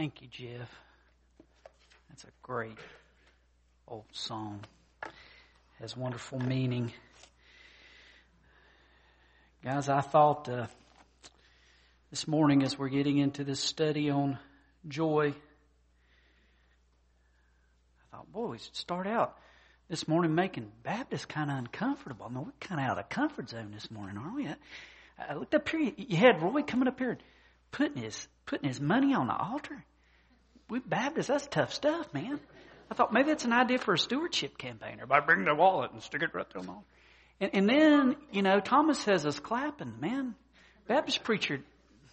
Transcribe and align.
Thank 0.00 0.22
you, 0.22 0.28
Jeff. 0.28 0.70
That's 2.08 2.24
a 2.24 2.32
great 2.40 2.78
old 3.86 4.06
song. 4.12 4.64
Has 5.78 5.94
wonderful 5.94 6.38
meaning. 6.38 6.90
Guys, 9.62 9.90
I 9.90 10.00
thought 10.00 10.48
uh, 10.48 10.68
this 12.08 12.26
morning 12.26 12.62
as 12.62 12.78
we're 12.78 12.88
getting 12.88 13.18
into 13.18 13.44
this 13.44 13.60
study 13.60 14.08
on 14.08 14.38
joy, 14.88 15.34
I 18.10 18.16
thought, 18.16 18.32
boy, 18.32 18.46
we 18.46 18.58
should 18.58 18.74
start 18.74 19.06
out 19.06 19.36
this 19.90 20.08
morning 20.08 20.34
making 20.34 20.72
Baptists 20.82 21.26
kind 21.26 21.50
of 21.50 21.58
uncomfortable. 21.58 22.24
I 22.24 22.30
mean, 22.30 22.46
we're 22.46 22.52
kind 22.58 22.80
of 22.80 22.86
out 22.86 22.98
of 22.98 23.10
comfort 23.10 23.50
zone 23.50 23.70
this 23.74 23.90
morning, 23.90 24.16
aren't 24.16 24.34
we? 24.34 24.48
I 25.18 25.34
looked 25.34 25.54
up 25.54 25.68
here. 25.68 25.92
You 25.94 26.16
had 26.16 26.40
Roy 26.40 26.62
coming 26.62 26.88
up 26.88 26.98
here 26.98 27.10
and 27.10 27.20
putting 27.70 28.02
his 28.02 28.28
putting 28.46 28.66
his 28.66 28.80
money 28.80 29.12
on 29.12 29.26
the 29.26 29.36
altar. 29.36 29.84
We 30.70 30.78
Baptists, 30.78 31.28
that's 31.28 31.46
tough 31.48 31.74
stuff, 31.74 32.12
man. 32.14 32.40
I 32.90 32.94
thought 32.94 33.12
maybe 33.12 33.28
that's 33.28 33.44
an 33.44 33.52
idea 33.52 33.78
for 33.78 33.94
a 33.94 33.98
stewardship 33.98 34.56
campaign. 34.56 34.94
Everybody 34.94 35.26
bring 35.26 35.44
their 35.44 35.54
wallet 35.54 35.92
and 35.92 36.02
stick 36.02 36.22
it 36.22 36.30
right 36.32 36.46
there 36.52 36.62
them 36.62 36.66
the 36.66 36.72
altar. 36.72 36.86
And, 37.40 37.50
and 37.54 37.68
then, 37.68 38.16
you 38.32 38.42
know, 38.42 38.60
Thomas 38.60 39.04
has 39.04 39.26
us 39.26 39.38
clapping. 39.40 39.94
Man, 40.00 40.34
Baptist 40.86 41.24
preacher, 41.24 41.60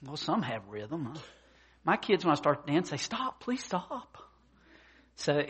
well, 0.05 0.17
some 0.17 0.41
have 0.41 0.67
rhythm. 0.69 1.11
Huh? 1.13 1.21
My 1.83 1.97
kids, 1.97 2.25
when 2.25 2.31
I 2.31 2.35
start 2.35 2.65
to 2.65 2.73
dance, 2.73 2.89
they 2.89 2.97
stop, 2.97 3.39
please 3.39 3.63
stop. 3.63 4.17
So, 5.15 5.43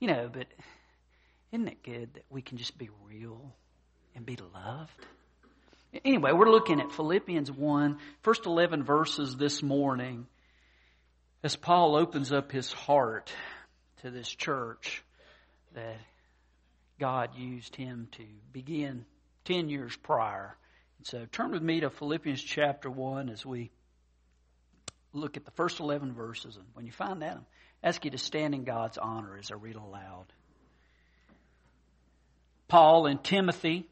you 0.00 0.08
know, 0.08 0.30
but 0.32 0.46
isn't 1.52 1.68
it 1.68 1.82
good 1.82 2.14
that 2.14 2.24
we 2.30 2.42
can 2.42 2.58
just 2.58 2.76
be 2.78 2.88
real 3.06 3.54
and 4.14 4.24
be 4.24 4.38
loved? 4.54 5.06
Anyway, 6.04 6.32
we're 6.32 6.50
looking 6.50 6.80
at 6.80 6.92
Philippians 6.92 7.52
1, 7.52 7.98
first 8.22 8.46
11 8.46 8.84
verses 8.84 9.36
this 9.36 9.62
morning 9.62 10.26
as 11.42 11.56
Paul 11.56 11.96
opens 11.96 12.32
up 12.32 12.52
his 12.52 12.72
heart 12.72 13.32
to 14.02 14.10
this 14.10 14.28
church 14.28 15.02
that 15.74 15.98
God 16.98 17.30
used 17.36 17.74
him 17.74 18.08
to 18.12 18.24
begin 18.52 19.04
10 19.44 19.68
years 19.68 19.96
prior. 19.96 20.56
And 20.98 21.06
so 21.06 21.26
turn 21.30 21.50
with 21.50 21.62
me 21.62 21.80
to 21.80 21.90
Philippians 21.90 22.42
chapter 22.42 22.88
1 22.90 23.28
as 23.28 23.44
we 23.44 23.70
look 25.12 25.36
at 25.36 25.44
the 25.44 25.50
first 25.52 25.80
11 25.80 26.14
verses. 26.14 26.56
And 26.56 26.66
when 26.74 26.86
you 26.86 26.92
find 26.92 27.22
that, 27.22 27.36
I 27.82 27.88
ask 27.88 28.04
you 28.04 28.12
to 28.12 28.18
stand 28.18 28.54
in 28.54 28.64
God's 28.64 28.98
honor 28.98 29.36
as 29.36 29.50
I 29.50 29.54
read 29.54 29.76
aloud. 29.76 30.26
Paul 32.68 33.06
and 33.06 33.22
Timothy, 33.22 33.88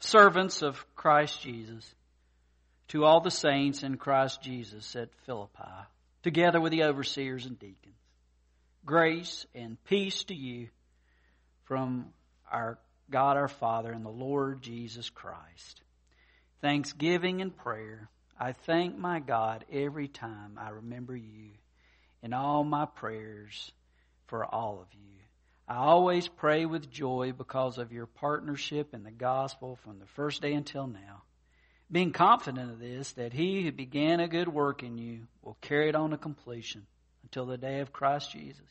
servants 0.00 0.62
of 0.62 0.84
Christ 0.96 1.42
Jesus, 1.42 1.94
to 2.88 3.04
all 3.04 3.20
the 3.20 3.30
saints 3.30 3.82
in 3.82 3.98
Christ 3.98 4.42
Jesus 4.42 4.96
at 4.96 5.10
Philippi, 5.26 5.62
together 6.26 6.60
with 6.60 6.72
the 6.72 6.82
overseers 6.82 7.46
and 7.46 7.58
deacons. 7.58 7.94
Grace 8.84 9.46
and 9.54 9.82
peace 9.84 10.24
to 10.24 10.34
you 10.34 10.68
from 11.64 12.12
our 12.50 12.78
God 13.08 13.36
our 13.36 13.48
Father 13.48 13.92
and 13.92 14.04
the 14.04 14.10
Lord 14.10 14.60
Jesus 14.60 15.08
Christ. 15.08 15.82
Thanksgiving 16.60 17.42
and 17.42 17.56
prayer. 17.56 18.10
I 18.38 18.52
thank 18.52 18.98
my 18.98 19.20
God 19.20 19.64
every 19.72 20.08
time 20.08 20.58
I 20.60 20.70
remember 20.70 21.16
you 21.16 21.50
in 22.22 22.32
all 22.32 22.64
my 22.64 22.86
prayers 22.86 23.70
for 24.26 24.44
all 24.44 24.80
of 24.80 24.92
you. 24.92 25.20
I 25.68 25.76
always 25.76 26.26
pray 26.26 26.66
with 26.66 26.90
joy 26.90 27.32
because 27.36 27.78
of 27.78 27.92
your 27.92 28.06
partnership 28.06 28.94
in 28.94 29.04
the 29.04 29.12
gospel 29.12 29.76
from 29.84 30.00
the 30.00 30.06
first 30.06 30.42
day 30.42 30.54
until 30.54 30.88
now. 30.88 31.22
Being 31.90 32.12
confident 32.12 32.70
of 32.70 32.80
this, 32.80 33.12
that 33.12 33.32
he 33.32 33.62
who 33.62 33.72
began 33.72 34.20
a 34.20 34.28
good 34.28 34.48
work 34.48 34.82
in 34.82 34.98
you 34.98 35.26
will 35.42 35.56
carry 35.60 35.88
it 35.88 35.94
on 35.94 36.10
to 36.10 36.16
completion 36.16 36.86
until 37.22 37.46
the 37.46 37.56
day 37.56 37.80
of 37.80 37.92
Christ 37.92 38.32
Jesus. 38.32 38.66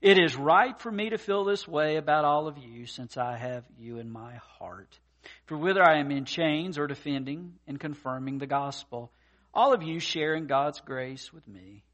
It 0.00 0.18
is 0.18 0.36
right 0.36 0.78
for 0.80 0.90
me 0.90 1.10
to 1.10 1.18
feel 1.18 1.44
this 1.44 1.68
way 1.68 1.96
about 1.96 2.24
all 2.24 2.48
of 2.48 2.58
you 2.58 2.86
since 2.86 3.16
I 3.16 3.36
have 3.36 3.64
you 3.78 3.98
in 3.98 4.10
my 4.10 4.34
heart. 4.58 4.98
For 5.46 5.56
whether 5.56 5.82
I 5.82 5.98
am 5.98 6.10
in 6.10 6.24
chains 6.24 6.78
or 6.78 6.86
defending 6.86 7.54
and 7.66 7.78
confirming 7.78 8.38
the 8.38 8.46
gospel, 8.46 9.12
all 9.52 9.72
of 9.72 9.82
you 9.82 10.00
share 10.00 10.34
in 10.34 10.46
God's 10.46 10.80
grace 10.80 11.32
with 11.32 11.46
me. 11.46 11.84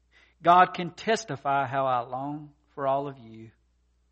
God 0.41 0.73
can 0.73 0.91
testify 0.91 1.65
how 1.65 1.85
I 1.85 2.01
long 2.01 2.51
for 2.73 2.87
all 2.87 3.07
of 3.07 3.17
you 3.17 3.49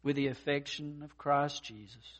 with 0.02 0.16
the 0.16 0.28
affection 0.28 1.02
of 1.04 1.18
Christ 1.18 1.64
Jesus. 1.64 2.20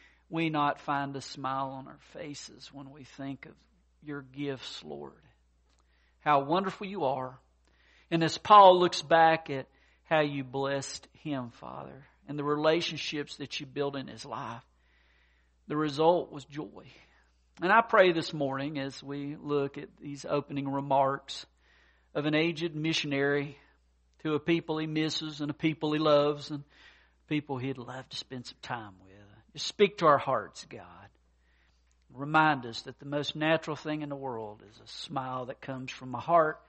we 0.31 0.49
not 0.49 0.79
find 0.79 1.15
a 1.15 1.21
smile 1.21 1.71
on 1.71 1.87
our 1.87 1.99
faces 2.13 2.69
when 2.73 2.89
we 2.91 3.03
think 3.03 3.45
of 3.45 3.53
your 4.01 4.21
gifts, 4.21 4.81
Lord? 4.83 5.13
How 6.21 6.43
wonderful 6.43 6.87
you 6.87 7.03
are. 7.03 7.37
And 8.09 8.23
as 8.23 8.37
Paul 8.37 8.79
looks 8.79 9.01
back 9.01 9.49
at 9.49 9.67
how 10.05 10.21
you 10.21 10.43
blessed 10.43 11.07
him, 11.23 11.51
Father, 11.51 12.05
and 12.27 12.37
the 12.37 12.43
relationships 12.43 13.37
that 13.37 13.59
you 13.59 13.65
built 13.65 13.95
in 13.95 14.07
his 14.07 14.25
life, 14.25 14.63
the 15.67 15.77
result 15.77 16.31
was 16.31 16.45
joy. 16.45 16.85
And 17.61 17.71
I 17.71 17.81
pray 17.81 18.11
this 18.11 18.33
morning 18.33 18.79
as 18.79 19.03
we 19.03 19.35
look 19.39 19.77
at 19.77 19.89
these 20.01 20.25
opening 20.27 20.67
remarks 20.67 21.45
of 22.13 22.25
an 22.25 22.35
aged 22.35 22.75
missionary 22.75 23.57
to 24.23 24.33
a 24.33 24.39
people 24.39 24.77
he 24.77 24.87
misses 24.87 25.41
and 25.41 25.51
a 25.51 25.53
people 25.53 25.93
he 25.93 25.99
loves 25.99 26.51
and 26.51 26.63
people 27.27 27.57
he'd 27.57 27.77
love 27.77 28.07
to 28.09 28.17
spend 28.17 28.45
some 28.45 28.57
time 28.61 28.93
with. 29.03 29.10
Just 29.53 29.67
speak 29.67 29.97
to 29.97 30.05
our 30.07 30.17
hearts, 30.17 30.65
God. 30.69 30.85
Remind 32.13 32.65
us 32.65 32.81
that 32.83 32.99
the 32.99 33.05
most 33.05 33.35
natural 33.35 33.75
thing 33.75 34.01
in 34.01 34.09
the 34.09 34.15
world 34.15 34.61
is 34.69 34.79
a 34.79 34.87
smile 34.87 35.45
that 35.45 35.61
comes 35.61 35.91
from 35.91 36.13
a 36.13 36.19
heart 36.19 36.59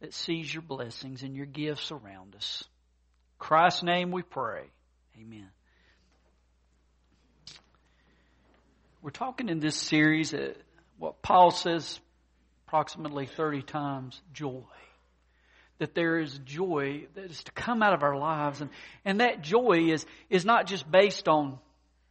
that 0.00 0.14
sees 0.14 0.52
your 0.52 0.62
blessings 0.62 1.22
and 1.22 1.34
your 1.34 1.46
gifts 1.46 1.90
around 1.90 2.34
us. 2.36 2.62
In 2.62 3.38
Christ's 3.38 3.82
name 3.82 4.12
we 4.12 4.22
pray. 4.22 4.64
Amen. 5.20 5.48
We're 9.02 9.10
talking 9.10 9.48
in 9.48 9.60
this 9.60 9.76
series, 9.76 10.32
uh, 10.32 10.54
what 10.98 11.22
Paul 11.22 11.50
says 11.50 12.00
approximately 12.66 13.26
30 13.26 13.62
times, 13.62 14.20
joy 14.32 14.62
that 15.78 15.94
there 15.94 16.18
is 16.18 16.38
joy 16.44 17.06
that 17.14 17.30
is 17.30 17.42
to 17.44 17.52
come 17.52 17.82
out 17.82 17.94
of 17.94 18.02
our 18.02 18.16
lives. 18.16 18.60
And, 18.60 18.70
and 19.04 19.20
that 19.20 19.42
joy 19.42 19.90
is, 19.90 20.06
is 20.30 20.44
not 20.44 20.66
just 20.66 20.88
based 20.90 21.28
on 21.28 21.58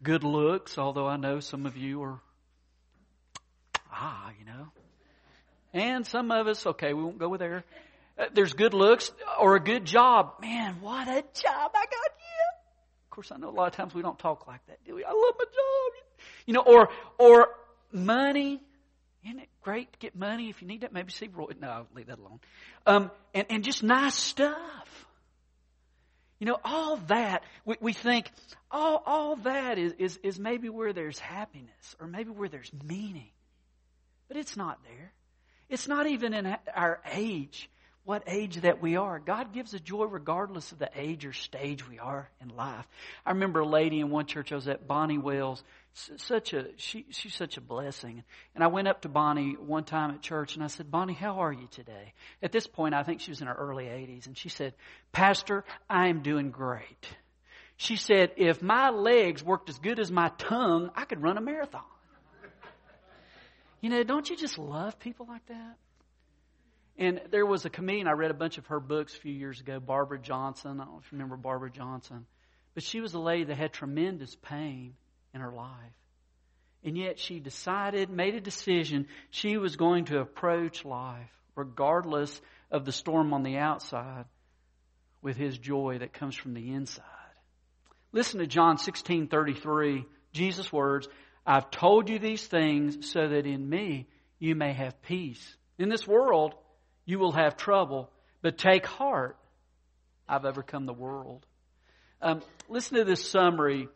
good 0.04 0.24
looks, 0.24 0.78
although 0.78 1.08
I 1.08 1.18
know 1.18 1.40
some 1.40 1.66
of 1.66 1.78
you 1.78 2.04
are, 2.04 2.20
ah, 3.92 4.32
you 4.40 4.46
know. 4.46 4.68
And 5.74 6.06
some 6.06 6.32
of 6.32 6.48
us, 6.48 6.68
okay, 6.68 6.94
we 6.94 7.04
won't 7.04 7.18
go 7.18 7.30
with 7.30 7.40
there. 7.40 7.64
Uh, 8.18 8.26
there's 8.34 8.54
good 8.54 8.74
looks 8.74 9.12
or 9.40 9.56
a 9.56 9.60
good 9.60 9.86
job. 9.86 10.36
Man, 10.42 10.82
what 10.82 11.08
a 11.08 11.22
job 11.22 11.72
I 11.74 11.86
got 11.86 12.12
you. 12.20 12.44
Of 13.06 13.10
course, 13.10 13.32
I 13.32 13.38
know 13.38 13.50
a 13.50 13.52
lot 13.52 13.68
of 13.68 13.74
times 13.74 13.96
we 13.96 14.02
don't 14.02 14.20
talk 14.20 14.46
like 14.46 14.66
that, 14.68 14.84
do 14.86 14.96
we? 14.96 15.04
I 15.04 15.10
love 15.10 15.34
my 15.38 15.46
job. 15.46 16.28
You 16.46 16.54
know, 16.54 16.62
or, 16.62 16.90
or 17.18 17.48
money. 17.92 18.62
Isn't 19.26 19.40
it 19.40 19.50
great 19.62 19.92
to 19.94 20.00
get 20.00 20.16
money 20.16 20.50
if 20.50 20.62
you 20.62 20.68
need 20.68 20.82
that? 20.82 20.94
Maybe 20.94 21.12
see 21.12 21.30
Roy. 21.34 21.52
No, 21.60 21.70
I'll 21.70 21.88
leave 21.96 22.08
that 22.08 22.20
alone. 22.20 22.40
Um, 22.86 23.12
and, 23.34 23.48
and 23.50 23.64
just 23.64 23.82
nice 23.82 24.16
stuff. 24.16 25.03
You 26.44 26.50
know, 26.50 26.60
all 26.66 26.98
that, 27.08 27.42
we, 27.64 27.78
we 27.80 27.94
think, 27.94 28.30
all, 28.70 29.02
all 29.06 29.38
that 29.38 29.78
is, 29.78 29.94
is, 29.98 30.20
is 30.24 30.38
maybe 30.38 30.68
where 30.68 30.92
there's 30.92 31.18
happiness 31.18 31.96
or 32.02 32.06
maybe 32.06 32.32
where 32.32 32.50
there's 32.50 32.70
meaning. 32.86 33.30
But 34.28 34.36
it's 34.36 34.58
not 34.58 34.84
there. 34.84 35.14
It's 35.70 35.88
not 35.88 36.06
even 36.06 36.34
in 36.34 36.58
our 36.76 37.00
age 37.14 37.70
what 38.04 38.24
age 38.28 38.58
that 38.58 38.82
we 38.82 38.98
are. 38.98 39.20
God 39.20 39.54
gives 39.54 39.74
a 39.74 39.80
joy 39.80 40.04
regardless 40.04 40.74
of 40.74 40.80
the 40.80 40.90
age 40.94 41.26
or 41.26 41.32
stage 41.32 41.88
we 41.88 41.98
are 41.98 42.30
in 42.42 42.50
life. 42.50 42.86
I 43.26 43.32
remember 43.32 43.62
a 43.62 43.66
lady 43.66 44.02
in 44.02 44.10
one 44.10 44.26
church 44.26 44.52
I 44.52 44.56
was 44.56 44.68
at, 44.68 44.86
Bonnie 44.86 45.18
Wells. 45.18 45.64
Such 45.94 46.54
a 46.54 46.70
she, 46.78 47.06
she's 47.12 47.36
such 47.36 47.58
a 47.58 47.62
blessing. 47.62 48.24
And 48.56 48.64
I 48.64 48.68
went 48.68 48.88
up 48.88 49.02
to 49.02 49.10
Bonnie 49.10 49.54
one 49.54 49.84
time 49.84 50.10
at 50.10 50.22
church 50.22 50.56
and 50.56 50.64
I 50.64 50.68
said, 50.68 50.90
Bonnie, 50.90 51.14
how 51.14 51.40
are 51.42 51.54
you 51.54 51.68
today? 51.70 52.14
At 52.42 52.52
this 52.52 52.66
point, 52.66 52.96
I 52.96 53.04
think 53.04 53.22
she 53.22 53.30
was 53.30 53.42
in 53.42 53.48
her 53.48 53.54
early 53.54 53.86
80s, 53.86 54.26
and 54.26 54.36
she 54.36 54.50
said, 54.50 54.74
Pastor, 55.12 55.64
I 55.88 56.08
am 56.08 56.24
doing 56.24 56.50
great. 56.50 57.08
She 57.78 57.96
said, 57.96 58.32
if 58.38 58.62
my 58.62 58.90
legs 58.90 59.44
worked 59.44 59.70
as 59.70 59.78
good 59.78 60.00
as 60.00 60.12
my 60.12 60.30
tongue, 60.38 60.90
I 60.96 61.06
could 61.06 61.22
run 61.22 61.38
a 61.38 61.42
marathon. 61.42 61.82
You 63.82 63.90
know, 63.90 64.04
don't 64.04 64.30
you 64.30 64.38
just 64.38 64.58
love 64.58 64.98
people 64.98 65.28
like 65.28 65.46
that? 65.48 65.76
And 66.98 67.22
there 67.32 67.46
was 67.46 67.66
a 67.66 67.70
comedian, 67.70 68.08
I 68.08 68.12
read 68.12 68.32
a 68.32 68.36
bunch 68.36 68.58
of 68.58 68.66
her 68.68 68.80
books 68.80 69.16
a 69.16 69.20
few 69.20 69.34
years 69.34 69.60
ago, 69.60 69.80
Barbara 69.80 70.20
Johnson. 70.20 70.80
I 70.80 70.86
don't 70.86 70.94
know 70.94 71.00
if 71.00 71.12
you 71.12 71.18
remember 71.18 71.38
Barbara 71.38 71.70
Johnson. 71.70 72.26
But 72.76 72.84
she 72.84 73.02
was 73.02 73.14
a 73.14 73.20
lady 73.20 73.46
that 73.46 73.58
had 73.58 73.74
tremendous 73.74 74.36
pain 74.36 74.94
in 75.34 75.42
her 75.42 75.52
life. 75.52 75.70
And 76.84 76.98
yet 76.98 77.18
she 77.18 77.40
decided, 77.40 78.10
made 78.10 78.36
a 78.36 78.42
decision, 78.42 79.08
she 79.30 79.58
was 79.58 79.76
going 79.76 80.06
to 80.06 80.20
approach 80.20 80.84
life, 80.84 81.32
regardless 81.56 82.42
of 82.72 82.86
the 82.86 82.92
storm 82.92 83.34
on 83.34 83.44
the 83.44 83.58
outside, 83.58 84.26
with 85.22 85.38
his 85.38 85.58
joy 85.58 86.00
that 86.00 86.14
comes 86.14 86.36
from 86.36 86.54
the 86.54 86.74
inside. 86.74 87.06
Listen 88.12 88.40
to 88.40 88.48
John 88.48 88.78
16 88.78 89.28
33, 89.28 90.06
Jesus' 90.34 90.72
words, 90.74 91.08
I've 91.46 91.72
told 91.72 92.10
you 92.10 92.20
these 92.20 92.46
things 92.46 93.12
so 93.12 93.28
that 93.28 93.46
in 93.46 93.68
me 93.68 94.08
you 94.40 94.56
may 94.56 94.74
have 94.74 95.02
peace. 95.02 95.58
In 95.78 95.90
this 95.90 96.08
world, 96.08 96.54
you 97.06 97.20
will 97.20 97.32
have 97.32 97.58
trouble, 97.58 98.10
but 98.42 98.58
take 98.58 98.86
heart. 98.86 99.38
I've 100.28 100.46
overcome 100.46 100.86
the 100.86 100.94
world. 100.94 101.46
Um, 102.22 102.42
listen 102.70 102.98
to 102.98 103.04
this 103.04 103.30
summary 103.30 103.90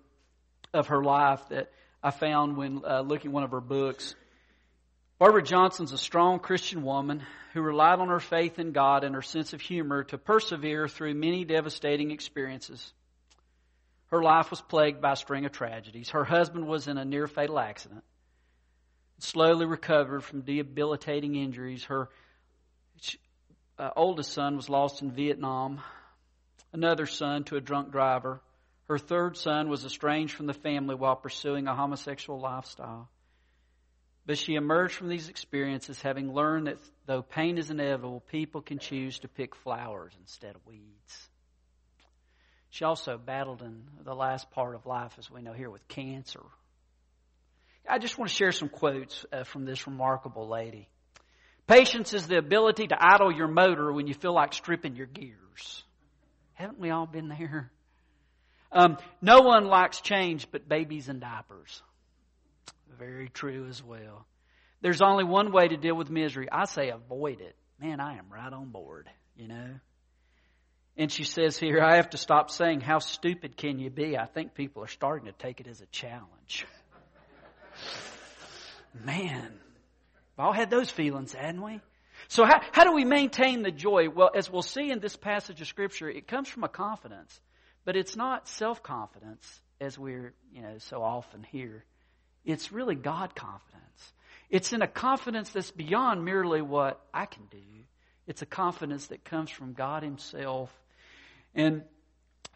of 0.78 0.88
her 0.88 1.04
life 1.04 1.42
that 1.50 1.72
I 2.02 2.12
found 2.12 2.58
when 2.58 2.82
uh, 2.88 3.02
looking 3.02 3.32
one 3.32 3.44
of 3.44 3.52
her 3.52 3.62
books. 3.62 4.16
Barbara 5.20 5.42
Johnson's 5.42 5.92
a 5.92 5.98
strong 5.98 6.40
Christian 6.40 6.84
woman 6.84 7.24
who 7.54 7.62
relied 7.62 8.00
on 8.00 8.10
her 8.10 8.20
faith 8.20 8.60
in 8.60 8.72
God 8.72 9.04
and 9.04 9.16
her 9.16 9.24
sense 9.24 9.54
of 9.54 9.62
humor 9.62 10.04
to 10.06 10.18
persevere 10.18 10.88
through 10.88 11.16
many 11.16 11.44
devastating 11.44 12.12
experiences. 12.12 12.94
Her 14.08 14.22
life 14.22 14.52
was 14.52 14.62
plagued 14.62 15.02
by 15.02 15.14
a 15.14 15.16
string 15.16 15.46
of 15.46 15.52
tragedies. 15.52 16.10
Her 16.10 16.24
husband 16.24 16.68
was 16.68 16.88
in 16.88 16.98
a 16.98 17.04
near 17.04 17.28
fatal 17.28 17.60
accident, 17.60 18.04
slowly 19.20 19.66
recovered 19.66 20.24
from 20.24 20.42
debilitating 20.42 21.36
injuries. 21.36 21.84
Her 21.86 22.10
uh, 23.80 23.90
oldest 23.96 24.32
son 24.34 24.56
was 24.56 24.70
lost 24.70 25.02
in 25.02 25.12
Vietnam, 25.12 25.82
another 26.74 27.06
son 27.06 27.44
to 27.46 27.58
a 27.58 27.62
drunk 27.62 27.92
driver. 27.92 28.40
Her 28.88 28.98
third 28.98 29.36
son 29.36 29.70
was 29.70 29.86
estranged 29.86 30.34
from 30.34 30.46
the 30.48 30.54
family 30.54 30.96
while 30.96 31.16
pursuing 31.16 31.68
a 31.68 31.76
homosexual 31.76 32.40
lifestyle. 32.40 33.10
But 34.26 34.38
she 34.38 34.56
emerged 34.56 34.96
from 34.96 35.10
these 35.10 35.30
experiences 35.30 36.02
having 36.02 36.34
learned 36.34 36.68
that 36.68 36.78
though 37.06 37.22
pain 37.22 37.58
is 37.58 37.70
inevitable, 37.70 38.22
people 38.32 38.62
can 38.62 38.80
choose 38.80 39.20
to 39.20 39.28
pick 39.28 39.56
flowers 39.56 40.14
instead 40.20 40.56
of 40.56 40.66
weeds. 40.66 41.30
She 42.70 42.84
also 42.84 43.18
battled 43.18 43.62
in 43.62 43.84
the 44.04 44.14
last 44.14 44.52
part 44.52 44.76
of 44.76 44.86
life, 44.86 45.14
as 45.18 45.32
we 45.32 45.42
know 45.42 45.54
here, 45.54 45.70
with 45.70 45.88
cancer. 45.88 46.44
I 47.90 48.00
just 48.00 48.18
want 48.18 48.30
to 48.30 48.36
share 48.36 48.52
some 48.52 48.68
quotes 48.68 49.26
uh, 49.32 49.44
from 49.46 49.66
this 49.66 49.88
remarkable 49.88 50.50
lady. 50.50 50.90
Patience 51.66 52.14
is 52.14 52.28
the 52.28 52.38
ability 52.38 52.88
to 52.88 52.98
idle 53.00 53.32
your 53.32 53.48
motor 53.48 53.92
when 53.92 54.08
you 54.08 54.14
feel 54.14 54.34
like 54.34 54.54
stripping 54.54 54.96
your 54.96 55.08
gears. 55.08 55.84
Haven't 56.54 56.80
we 56.80 56.90
all 56.90 57.06
been 57.06 57.30
there? 57.30 57.72
Um, 58.72 58.98
no 59.22 59.42
one 59.42 59.66
likes 59.66 60.02
change 60.02 60.48
but 60.52 60.68
babies 60.68 61.10
and 61.10 61.22
diapers. 61.22 61.82
Very 62.98 63.30
true 63.30 63.68
as 63.70 63.84
well. 63.84 64.26
There's 64.82 65.02
only 65.02 65.24
one 65.24 65.52
way 65.52 65.68
to 65.68 65.78
deal 65.78 65.96
with 65.96 66.10
misery. 66.10 66.48
I 66.52 66.66
say 66.66 66.90
avoid 66.90 67.42
it. 67.42 67.56
Man, 67.80 68.00
I 68.00 68.18
am 68.18 68.26
right 68.32 68.52
on 68.52 68.70
board, 68.70 69.10
you 69.36 69.48
know. 69.48 69.80
And 70.98 71.12
she 71.12 71.24
says 71.24 71.58
here, 71.58 71.82
I 71.82 71.98
have 71.98 72.10
to 72.12 72.18
stop 72.18 72.50
saying, 72.50 72.82
How 72.82 73.00
stupid 73.00 73.56
can 73.56 73.78
you 73.78 73.90
be? 73.90 74.18
I 74.18 74.26
think 74.26 74.56
people 74.56 74.84
are 74.84 74.88
starting 74.88 75.28
to 75.28 75.32
take 75.32 75.60
it 75.60 75.68
as 75.68 75.82
a 75.82 75.86
challenge. 75.88 76.66
Man, 79.06 79.54
we 80.38 80.44
all 80.44 80.54
had 80.54 80.72
those 80.72 80.90
feelings, 80.90 81.34
hadn't 81.34 81.62
we? 81.62 81.82
So 82.30 82.46
how, 82.46 82.62
how 82.72 82.84
do 82.84 82.94
we 82.94 83.06
maintain 83.06 83.62
the 83.62 83.72
joy? 83.72 84.10
Well, 84.10 84.32
as 84.36 84.50
we'll 84.50 84.64
see 84.64 84.90
in 84.90 85.00
this 85.00 85.16
passage 85.16 85.62
of 85.62 85.68
scripture, 85.68 86.10
it 86.10 86.28
comes 86.28 86.48
from 86.48 86.64
a 86.64 86.68
confidence, 86.68 87.40
but 87.88 87.96
it's 87.96 88.18
not 88.18 88.50
self-confidence 88.50 89.62
as 89.80 89.98
we're, 89.98 90.34
you 90.52 90.62
know, 90.62 90.78
so 90.80 91.02
often 91.02 91.42
hear. 91.42 91.86
It's 92.44 92.70
really 92.74 92.96
God 92.96 93.34
confidence. 93.34 94.14
It's 94.50 94.74
in 94.74 94.82
a 94.82 94.88
confidence 94.90 95.52
that's 95.52 95.72
beyond 95.72 96.26
merely 96.26 96.62
what 96.62 97.00
I 97.14 97.28
can 97.28 97.44
do. 97.50 97.64
It's 98.28 98.42
a 98.42 98.46
confidence 98.46 99.08
that 99.08 99.24
comes 99.24 99.50
from 99.50 99.72
God 99.72 100.04
Himself. 100.04 100.70
And 101.56 101.84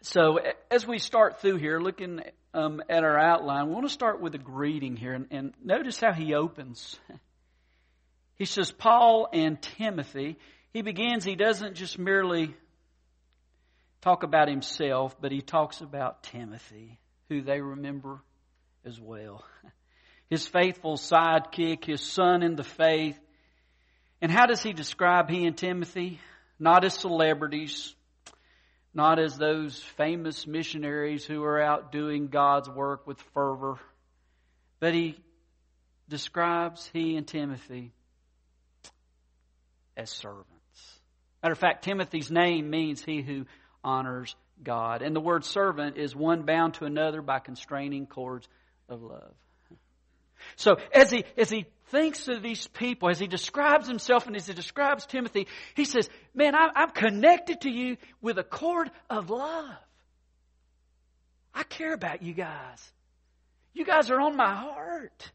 so 0.02 0.38
as 0.70 0.86
we 0.86 0.98
start 0.98 1.40
through 1.40 1.56
here, 1.56 1.80
looking 1.80 2.20
um, 2.52 2.82
at 2.90 3.02
our 3.02 3.18
outline, 3.18 3.68
we 3.68 3.72
want 3.72 3.86
to 3.86 3.92
start 3.94 4.20
with 4.20 4.34
a 4.34 4.38
greeting 4.38 4.96
here. 4.96 5.14
And, 5.14 5.28
and 5.30 5.54
notice 5.64 5.98
how 5.98 6.12
he 6.12 6.34
opens. 6.34 7.00
He 8.36 8.46
says, 8.46 8.72
Paul 8.72 9.28
and 9.32 9.62
Timothy. 9.62 10.36
He 10.72 10.82
begins, 10.82 11.22
he 11.22 11.36
doesn't 11.36 11.74
just 11.74 11.96
merely 11.96 12.56
talk 14.02 14.24
about 14.24 14.48
himself, 14.48 15.16
but 15.20 15.32
he 15.32 15.40
talks 15.40 15.80
about 15.80 16.24
Timothy, 16.24 16.98
who 17.28 17.40
they 17.40 17.60
remember 17.60 18.20
as 18.84 19.00
well. 19.00 19.44
His 20.28 20.46
faithful 20.46 20.96
sidekick, 20.96 21.84
his 21.84 22.00
son 22.00 22.42
in 22.42 22.56
the 22.56 22.64
faith. 22.64 23.18
And 24.22 24.32
how 24.32 24.46
does 24.46 24.62
he 24.62 24.72
describe 24.72 25.28
he 25.28 25.44
and 25.44 25.54
Timothy? 25.54 26.20
Not 26.58 26.86
as 26.86 26.94
celebrities, 26.94 27.94
not 28.94 29.18
as 29.18 29.36
those 29.36 29.78
famous 29.98 30.46
missionaries 30.46 31.26
who 31.26 31.44
are 31.44 31.60
out 31.60 31.92
doing 31.92 32.28
God's 32.28 32.70
work 32.70 33.06
with 33.06 33.20
fervor, 33.34 33.78
but 34.80 34.94
he 34.94 35.18
describes 36.08 36.88
he 36.94 37.16
and 37.16 37.26
Timothy 37.26 37.92
as 39.98 40.08
servants. 40.08 40.46
Matter 41.42 41.52
of 41.52 41.58
fact, 41.58 41.84
Timothy's 41.84 42.30
name 42.30 42.70
means 42.70 43.04
he 43.04 43.20
who 43.20 43.44
honors 43.84 44.34
God. 44.62 45.02
And 45.02 45.14
the 45.14 45.20
word 45.20 45.44
servant 45.44 45.96
is 45.96 46.14
one 46.14 46.42
bound 46.42 46.74
to 46.74 46.84
another 46.84 47.22
by 47.22 47.38
constraining 47.38 48.06
cords 48.06 48.48
of 48.88 49.02
love. 49.02 49.34
So 50.56 50.76
as 50.92 51.10
he, 51.10 51.24
as 51.36 51.50
he 51.50 51.66
thinks 51.86 52.28
of 52.28 52.42
these 52.42 52.66
people, 52.68 53.08
as 53.10 53.18
he 53.18 53.26
describes 53.26 53.86
himself 53.86 54.26
and 54.26 54.36
as 54.36 54.46
he 54.46 54.54
describes 54.54 55.06
Timothy, 55.06 55.46
he 55.74 55.84
says, 55.84 56.08
man, 56.34 56.54
I, 56.54 56.68
I'm 56.74 56.90
connected 56.90 57.62
to 57.62 57.70
you 57.70 57.96
with 58.20 58.38
a 58.38 58.44
cord 58.44 58.90
of 59.08 59.30
love. 59.30 59.76
I 61.54 61.62
care 61.64 61.92
about 61.92 62.22
you 62.22 62.34
guys. 62.34 62.92
You 63.74 63.84
guys 63.84 64.10
are 64.10 64.20
on 64.20 64.36
my 64.36 64.54
heart 64.54 65.30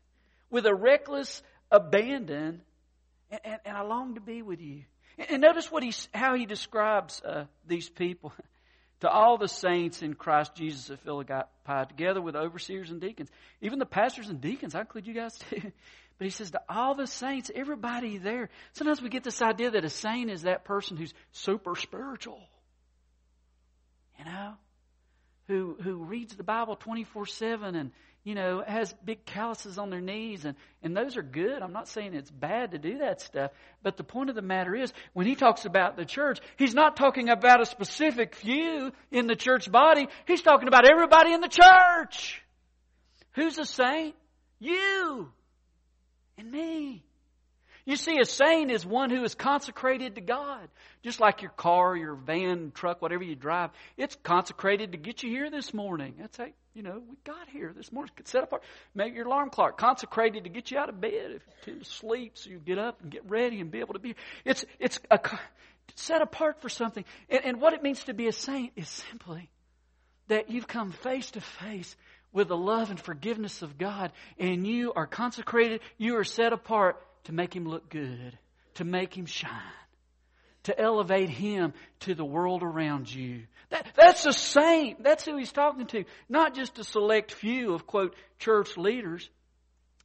with 0.50 0.66
a 0.66 0.74
reckless 0.74 1.42
abandon 1.72 2.62
and, 3.30 3.42
and, 3.44 3.60
and 3.66 3.78
I 3.78 3.82
long 3.82 4.16
to 4.16 4.22
be 4.22 4.42
with 4.42 4.62
you. 4.62 4.84
And, 5.18 5.42
notice 5.42 5.72
what 5.72 5.84
he, 5.84 5.94
how 6.14 6.36
he 6.36 6.46
describes 6.46 7.22
uh, 7.24 7.46
these 7.68 7.90
people. 7.90 8.34
to 9.02 9.10
all 9.10 9.38
the 9.38 9.48
saints 9.48 10.02
in 10.02 10.16
Christ 10.16 10.56
Jesus 10.56 10.90
at 10.90 11.00
Philippi, 11.02 11.42
together 11.88 12.22
with 12.22 12.36
overseers 12.36 12.90
and 12.90 13.00
deacons. 13.00 13.30
Even 13.62 13.78
the 13.78 13.86
pastors 13.86 14.28
and 14.28 14.42
deacons, 14.42 14.74
I 14.74 14.82
include 14.82 15.06
you 15.06 15.14
guys 15.14 15.38
too. 15.50 15.72
But 16.18 16.26
he 16.26 16.32
says 16.32 16.52
to 16.52 16.62
all 16.68 16.96
the 16.96 17.06
saints, 17.06 17.52
everybody 17.54 18.18
there. 18.18 18.50
Sometimes 18.74 19.02
we 19.02 19.10
get 19.10 19.24
this 19.24 19.42
idea 19.42 19.72
that 19.72 19.86
a 19.86 19.90
saint 19.90 20.32
is 20.32 20.44
that 20.44 20.66
person 20.66 20.98
who's 20.98 21.14
super 21.32 21.76
spiritual. 21.76 22.42
You 24.18 24.26
know? 24.26 24.54
Who, 25.48 25.78
who 25.82 26.04
reads 26.04 26.36
the 26.36 26.44
Bible 26.44 26.76
24 26.76 27.28
7 27.28 27.76
and 27.76 27.92
you 28.24 28.36
know, 28.36 28.62
has 28.66 28.94
big 29.06 29.26
calluses 29.26 29.78
on 29.78 29.90
their 29.90 30.02
knees, 30.02 30.44
and, 30.44 30.56
and 30.84 30.96
those 30.96 31.16
are 31.16 31.24
good. 31.24 31.62
I'm 31.62 31.72
not 31.72 31.88
saying 31.88 32.14
it's 32.14 32.30
bad 32.30 32.72
to 32.72 32.78
do 32.78 32.98
that 33.00 33.22
stuff. 33.22 33.52
But 33.84 33.96
the 33.96 34.04
point 34.04 34.30
of 34.30 34.36
the 34.36 34.42
matter 34.42 34.76
is, 34.76 34.92
when 35.14 35.26
he 35.26 35.36
talks 35.36 35.66
about 35.66 35.96
the 35.96 36.06
church, 36.06 36.40
he's 36.58 36.74
not 36.76 36.98
talking 36.98 37.30
about 37.30 37.62
a 37.62 37.66
specific 37.66 38.36
few 38.36 38.92
in 39.12 39.28
the 39.28 39.36
church 39.36 39.72
body. 39.72 40.08
He's 40.26 40.42
talking 40.42 40.68
about 40.68 40.90
everybody 40.90 41.34
in 41.34 41.42
the 41.42 41.48
church. 41.48 42.42
Who's 43.34 43.58
a 43.58 43.66
saint? 43.66 44.16
You 44.60 45.32
and 46.38 46.52
me. 46.52 47.07
You 47.88 47.96
see, 47.96 48.20
a 48.20 48.26
saint 48.26 48.70
is 48.70 48.86
one 48.86 49.10
who 49.12 49.24
is 49.24 49.34
consecrated 49.34 50.16
to 50.16 50.22
God. 50.22 50.68
Just 51.04 51.22
like 51.22 51.42
your 51.42 51.52
car, 51.52 51.96
your 51.96 52.16
van, 52.16 52.74
truck, 52.76 53.02
whatever 53.02 53.24
you 53.24 53.34
drive, 53.34 53.70
it's 53.96 54.18
consecrated 54.24 54.92
to 54.92 54.98
get 54.98 55.24
you 55.24 55.30
here 55.30 55.50
this 55.50 55.74
morning. 55.74 56.16
That's 56.20 56.36
how, 56.36 56.48
you 56.74 56.84
know, 56.84 57.02
we 57.10 57.16
got 57.24 57.48
here 57.48 57.72
this 57.74 57.90
morning. 57.94 58.12
Set 58.26 58.44
apart, 58.44 58.64
make 58.94 59.16
your 59.16 59.26
alarm 59.26 59.52
clock 59.52 59.78
consecrated 59.78 60.44
to 60.44 60.50
get 60.50 60.70
you 60.70 60.78
out 60.78 60.90
of 60.90 61.00
bed 61.00 61.14
if 61.14 61.42
you 61.48 61.54
tend 61.64 61.86
to 61.86 61.90
sleep, 61.90 62.34
so 62.36 62.50
you 62.50 62.60
get 62.60 62.78
up 62.78 63.02
and 63.02 63.10
get 63.10 63.24
ready 63.30 63.62
and 63.62 63.72
be 63.72 63.80
able 63.80 63.94
to 63.94 64.00
be. 64.00 64.16
It's 64.44 64.66
it's 64.80 65.00
a, 65.10 65.18
set 65.96 66.22
apart 66.22 66.62
for 66.62 66.68
something, 66.68 67.06
and, 67.30 67.46
and 67.46 67.62
what 67.62 67.72
it 67.72 67.82
means 67.84 68.04
to 68.04 68.14
be 68.14 68.28
a 68.28 68.34
saint 68.34 68.74
is 68.76 68.90
simply 68.90 69.50
that 70.28 70.50
you've 70.50 70.68
come 70.68 70.92
face 70.92 71.32
to 71.32 71.40
face 71.40 71.96
with 72.34 72.50
the 72.50 72.58
love 72.58 72.90
and 72.90 73.00
forgiveness 73.00 73.62
of 73.62 73.78
God, 73.78 74.12
and 74.38 74.68
you 74.68 74.92
are 74.94 75.08
consecrated. 75.08 75.80
You 75.98 76.18
are 76.18 76.26
set 76.26 76.52
apart 76.52 77.02
to 77.28 77.34
make 77.34 77.54
him 77.54 77.66
look 77.66 77.90
good, 77.90 78.38
to 78.76 78.86
make 78.86 79.14
him 79.14 79.26
shine, 79.26 79.52
to 80.64 80.80
elevate 80.80 81.30
him 81.30 81.74
to 82.00 82.16
the 82.16 82.24
world 82.24 82.64
around 82.64 83.14
you. 83.14 83.44
That, 83.70 83.86
that's 83.98 84.26
a 84.26 84.32
saint. 84.32 85.04
That's 85.04 85.26
who 85.26 85.36
he's 85.36 85.52
talking 85.52 85.88
to. 85.88 86.06
Not 86.30 86.56
just 86.56 86.80
a 86.80 86.86
select 86.86 87.34
few 87.34 87.74
of, 87.74 87.86
quote, 87.86 88.16
church 88.40 88.78
leaders, 88.78 89.30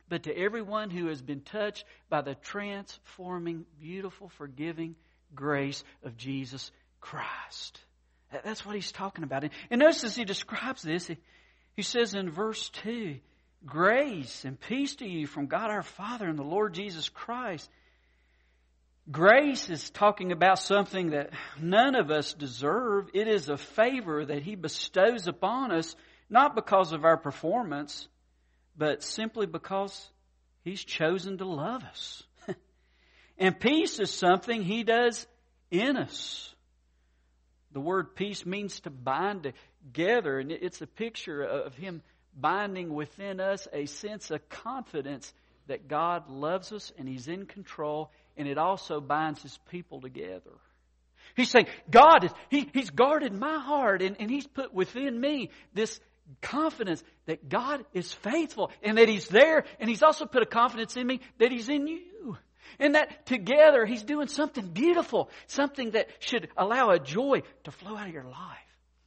but 0.09 0.25
to 0.25 0.37
everyone 0.37 0.91
who 0.91 1.07
has 1.07 1.23
been 1.23 1.43
touched 1.43 1.85
by 2.11 2.23
the 2.23 2.35
transforming, 2.35 3.67
beautiful, 3.81 4.29
forgiving 4.31 4.97
grace 5.33 5.85
of 6.03 6.17
Jesus 6.17 6.73
Christ. 7.01 7.79
That's 8.45 8.67
what 8.67 8.75
he's 8.75 8.91
talking 8.91 9.23
about. 9.23 9.45
And 9.71 9.79
notice 9.79 10.03
as 10.03 10.17
he 10.17 10.25
describes 10.25 10.83
this, 10.83 11.09
he 11.77 11.83
says 11.83 12.15
in 12.15 12.31
verse 12.31 12.69
2 12.83 13.21
Grace 13.65 14.45
and 14.45 14.59
peace 14.59 14.97
to 14.97 15.07
you 15.07 15.27
from 15.27 15.47
God 15.47 15.71
our 15.71 15.83
Father 15.83 16.27
and 16.27 16.39
the 16.39 16.43
Lord 16.43 16.75
Jesus 16.75 17.09
Christ. 17.09 17.71
Grace 19.11 19.71
is 19.71 19.91
talking 19.91 20.33
about 20.33 20.59
something 20.59 21.11
that 21.11 21.31
none 21.61 21.95
of 21.95 22.11
us 22.11 22.35
deserve. 22.35 23.09
It 23.15 23.29
is 23.29 23.49
a 23.49 23.57
favor 23.57 24.25
that 24.25 24.43
He 24.43 24.57
bestows 24.57 25.29
upon 25.29 25.73
us, 25.73 25.95
not 26.29 26.57
because 26.57 26.93
of 26.93 27.05
our 27.05 27.17
performance, 27.17 28.09
but 28.77 29.03
simply 29.03 29.47
because 29.47 30.11
He's 30.65 30.83
chosen 30.83 31.39
to 31.39 31.45
love 31.45 31.85
us. 31.85 32.23
and 33.39 33.59
peace 33.59 34.01
is 34.01 34.11
something 34.13 34.63
He 34.63 34.83
does 34.83 35.27
in 35.71 35.97
us. 35.97 36.53
The 37.73 37.81
word 37.81 38.15
peace 38.17 38.45
means 38.45 38.81
to 38.81 38.91
bind 38.91 39.53
together, 39.85 40.39
and 40.39 40.51
it's 40.51 40.81
a 40.81 40.87
picture 40.87 41.43
of 41.43 41.75
Him 41.75 42.03
binding 42.39 42.95
within 42.95 43.41
us 43.41 43.69
a 43.73 43.87
sense 43.87 44.31
of 44.31 44.49
confidence 44.49 45.33
that 45.67 45.89
God 45.89 46.29
loves 46.29 46.73
us 46.73 46.93
and 46.99 47.09
He's 47.09 47.29
in 47.29 47.47
control, 47.47 48.11
and 48.37 48.49
it 48.49 48.59
also 48.59 49.01
binds 49.01 49.43
His 49.43 49.59
people 49.71 50.01
together. 50.01 50.53
He's 51.37 51.51
saying, 51.51 51.67
God, 51.91 52.25
is, 52.25 52.31
he, 52.51 52.69
He's 52.73 52.91
guarded 52.91 53.33
my 53.33 53.59
heart, 53.59 54.03
and, 54.03 54.17
and 54.19 54.31
He's 54.31 54.47
put 54.47 54.75
within 54.75 55.19
me 55.19 55.51
this 55.75 56.01
confidence 56.41 57.03
that 57.27 57.49
God 57.49 57.85
is 57.93 58.13
faithful 58.13 58.71
and 58.83 58.99
that 58.99 59.09
He's 59.09 59.29
there, 59.29 59.65
and 59.81 59.89
He's 59.89 60.03
also 60.03 60.27
put 60.27 60.43
a 60.43 60.47
confidence 60.47 60.97
in 60.97 61.07
me 61.07 61.21
that 61.39 61.53
He's 61.53 61.69
in 61.69 61.87
you. 61.87 62.37
And 62.79 62.95
that 62.95 63.27
together 63.27 63.85
He's 63.85 64.03
doing 64.03 64.29
something 64.29 64.69
beautiful, 64.69 65.31
something 65.47 65.93
that 65.93 66.09
should 66.21 66.49
allow 66.57 66.91
a 66.91 66.99
joy 66.99 67.43
to 67.65 67.71
flow 67.71 67.97
out 67.97 68.09
of 68.09 68.15
your 68.15 68.25
life. 68.25 68.59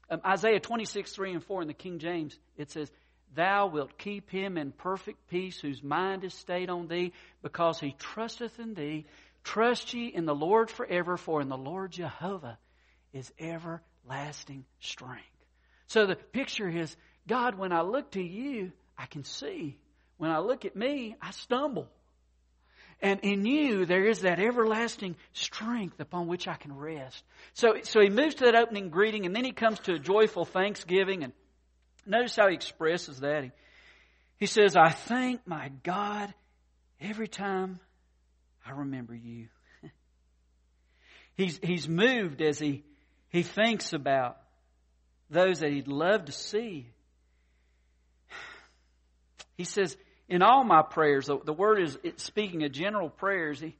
Um, 0.09 0.21
Isaiah 0.25 0.59
26, 0.59 1.11
3 1.13 1.33
and 1.33 1.43
4 1.43 1.63
in 1.63 1.67
the 1.67 1.73
King 1.73 1.97
James, 1.97 2.37
it 2.57 2.69
says, 2.69 2.91
Thou 3.35 3.67
wilt 3.67 3.97
keep 3.97 4.29
him 4.29 4.57
in 4.57 4.71
perfect 4.71 5.27
peace 5.27 5.59
whose 5.59 5.83
mind 5.83 6.23
is 6.23 6.33
stayed 6.33 6.69
on 6.69 6.87
thee 6.87 7.13
because 7.41 7.79
he 7.79 7.95
trusteth 7.97 8.59
in 8.59 8.73
thee. 8.73 9.05
Trust 9.43 9.93
ye 9.93 10.07
in 10.07 10.25
the 10.25 10.35
Lord 10.35 10.71
forever, 10.71 11.17
for 11.17 11.41
in 11.41 11.49
the 11.49 11.57
Lord 11.57 11.91
Jehovah 11.91 12.57
is 13.13 13.31
everlasting 13.39 14.65
strength. 14.79 15.23
So 15.87 16.05
the 16.05 16.15
picture 16.15 16.69
is 16.69 16.95
God, 17.27 17.57
when 17.57 17.71
I 17.71 17.81
look 17.81 18.11
to 18.11 18.23
you, 18.23 18.71
I 18.97 19.05
can 19.05 19.23
see. 19.23 19.77
When 20.17 20.31
I 20.31 20.39
look 20.39 20.65
at 20.65 20.75
me, 20.75 21.15
I 21.21 21.31
stumble. 21.31 21.89
And 23.01 23.19
in 23.21 23.45
you, 23.45 23.85
there 23.85 24.05
is 24.05 24.21
that 24.21 24.39
everlasting 24.39 25.17
strength 25.33 25.99
upon 25.99 26.27
which 26.27 26.47
I 26.47 26.55
can 26.55 26.75
rest. 26.75 27.23
So, 27.53 27.75
so 27.83 27.99
he 27.99 28.09
moves 28.09 28.35
to 28.35 28.45
that 28.45 28.55
opening 28.55 28.89
greeting, 28.89 29.25
and 29.25 29.35
then 29.35 29.43
he 29.43 29.51
comes 29.51 29.79
to 29.81 29.95
a 29.95 29.99
joyful 29.99 30.45
thanksgiving. 30.45 31.23
And 31.23 31.33
notice 32.05 32.35
how 32.35 32.47
he 32.47 32.55
expresses 32.55 33.19
that. 33.19 33.43
He, 33.43 33.51
he 34.37 34.45
says, 34.45 34.75
I 34.75 34.89
thank 34.89 35.47
my 35.47 35.71
God 35.83 36.33
every 36.99 37.27
time 37.27 37.79
I 38.65 38.71
remember 38.71 39.15
you. 39.15 39.47
he's, 41.35 41.59
he's 41.61 41.87
moved 41.87 42.41
as 42.41 42.59
he, 42.59 42.83
he 43.29 43.43
thinks 43.43 43.93
about 43.93 44.37
those 45.29 45.59
that 45.59 45.71
he'd 45.71 45.87
love 45.87 46.25
to 46.25 46.31
see. 46.31 46.89
He 49.57 49.63
says, 49.63 49.95
in 50.27 50.41
all 50.41 50.65
my 50.65 50.81
prayers, 50.81 51.27
the, 51.27 51.39
the 51.39 51.53
word 51.53 51.81
is 51.81 51.97
speaking 52.17 52.63
of 52.63 52.73
general 52.73 53.09
prayers. 53.09 53.61
He, 53.61 53.73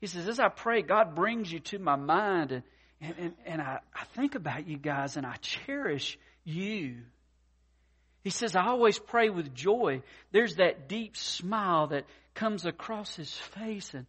he 0.00 0.08
says, 0.08 0.26
as 0.26 0.40
I 0.40 0.48
pray, 0.48 0.82
God 0.82 1.14
brings 1.14 1.52
you 1.52 1.60
to 1.60 1.78
my 1.78 1.96
mind, 1.96 2.50
and, 3.00 3.14
and, 3.16 3.32
and 3.46 3.62
I, 3.62 3.78
I 3.94 4.04
think 4.16 4.34
about 4.34 4.66
you 4.66 4.76
guys, 4.76 5.16
and 5.16 5.26
I 5.26 5.36
cherish 5.36 6.18
you. 6.44 7.02
He 8.22 8.30
says, 8.30 8.54
I 8.54 8.66
always 8.66 8.98
pray 8.98 9.30
with 9.30 9.54
joy. 9.54 10.02
There's 10.30 10.56
that 10.56 10.88
deep 10.88 11.16
smile 11.16 11.88
that 11.88 12.04
comes 12.34 12.66
across 12.66 13.16
his 13.16 13.32
face. 13.32 13.94
And, 13.94 14.06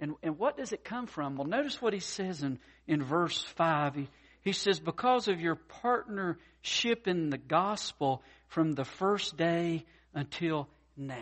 and, 0.00 0.14
and 0.22 0.38
what 0.38 0.56
does 0.56 0.72
it 0.72 0.84
come 0.84 1.06
from? 1.06 1.36
Well, 1.36 1.46
notice 1.46 1.80
what 1.80 1.92
he 1.92 2.00
says 2.00 2.42
in, 2.42 2.58
in 2.86 3.02
verse 3.04 3.40
5. 3.56 3.94
He, 3.94 4.08
he 4.42 4.52
says, 4.52 4.80
Because 4.80 5.28
of 5.28 5.40
your 5.40 5.54
partnership 5.54 7.06
in 7.06 7.30
the 7.30 7.38
gospel 7.38 8.22
from 8.48 8.72
the 8.72 8.84
first 8.84 9.36
day 9.36 9.84
until 10.12 10.68
now. 10.96 11.16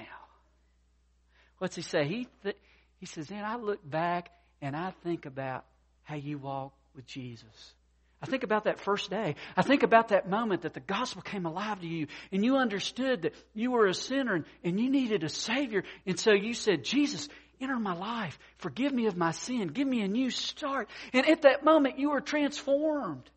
What's 1.59 1.76
he 1.76 1.82
say? 1.82 2.06
He, 2.09 2.26
th- 2.42 2.56
he 2.99 3.06
says, 3.06 3.30
and 3.30 3.44
I 3.44 3.56
look 3.56 3.88
back 3.88 4.30
and 4.62 4.75
I 4.75 4.92
think 5.04 5.26
about 5.26 5.64
how 6.02 6.16
you 6.16 6.38
walk 6.38 6.73
with 6.94 7.06
Jesus. 7.06 7.75
I 8.22 8.26
think 8.26 8.42
about 8.42 8.64
that 8.64 8.80
first 8.80 9.08
day. 9.08 9.36
I 9.56 9.62
think 9.62 9.82
about 9.82 10.08
that 10.08 10.28
moment 10.28 10.62
that 10.62 10.74
the 10.74 10.80
gospel 10.80 11.22
came 11.22 11.46
alive 11.46 11.80
to 11.80 11.86
you 11.86 12.06
and 12.30 12.44
you 12.44 12.56
understood 12.56 13.22
that 13.22 13.34
you 13.54 13.70
were 13.70 13.86
a 13.86 13.94
sinner 13.94 14.44
and, 14.62 14.80
you 14.80 14.90
needed 14.90 15.24
a 15.24 15.28
Savior. 15.30 15.84
And 16.06 16.20
so 16.20 16.32
you 16.32 16.52
said, 16.52 16.84
Jesus, 16.84 17.28
enter 17.60 17.78
my 17.78 17.94
life. 17.94 18.38
Forgive 18.58 18.92
me 18.92 19.06
of 19.06 19.16
my 19.16 19.30
sin. 19.30 19.68
Give 19.68 19.88
me 19.88 20.02
a 20.02 20.08
new 20.08 20.30
start. 20.30 20.90
And 21.14 21.26
at 21.26 21.42
that 21.42 21.64
moment, 21.64 21.98
you 21.98 22.10
were 22.10 22.20
transformed. 22.20 23.28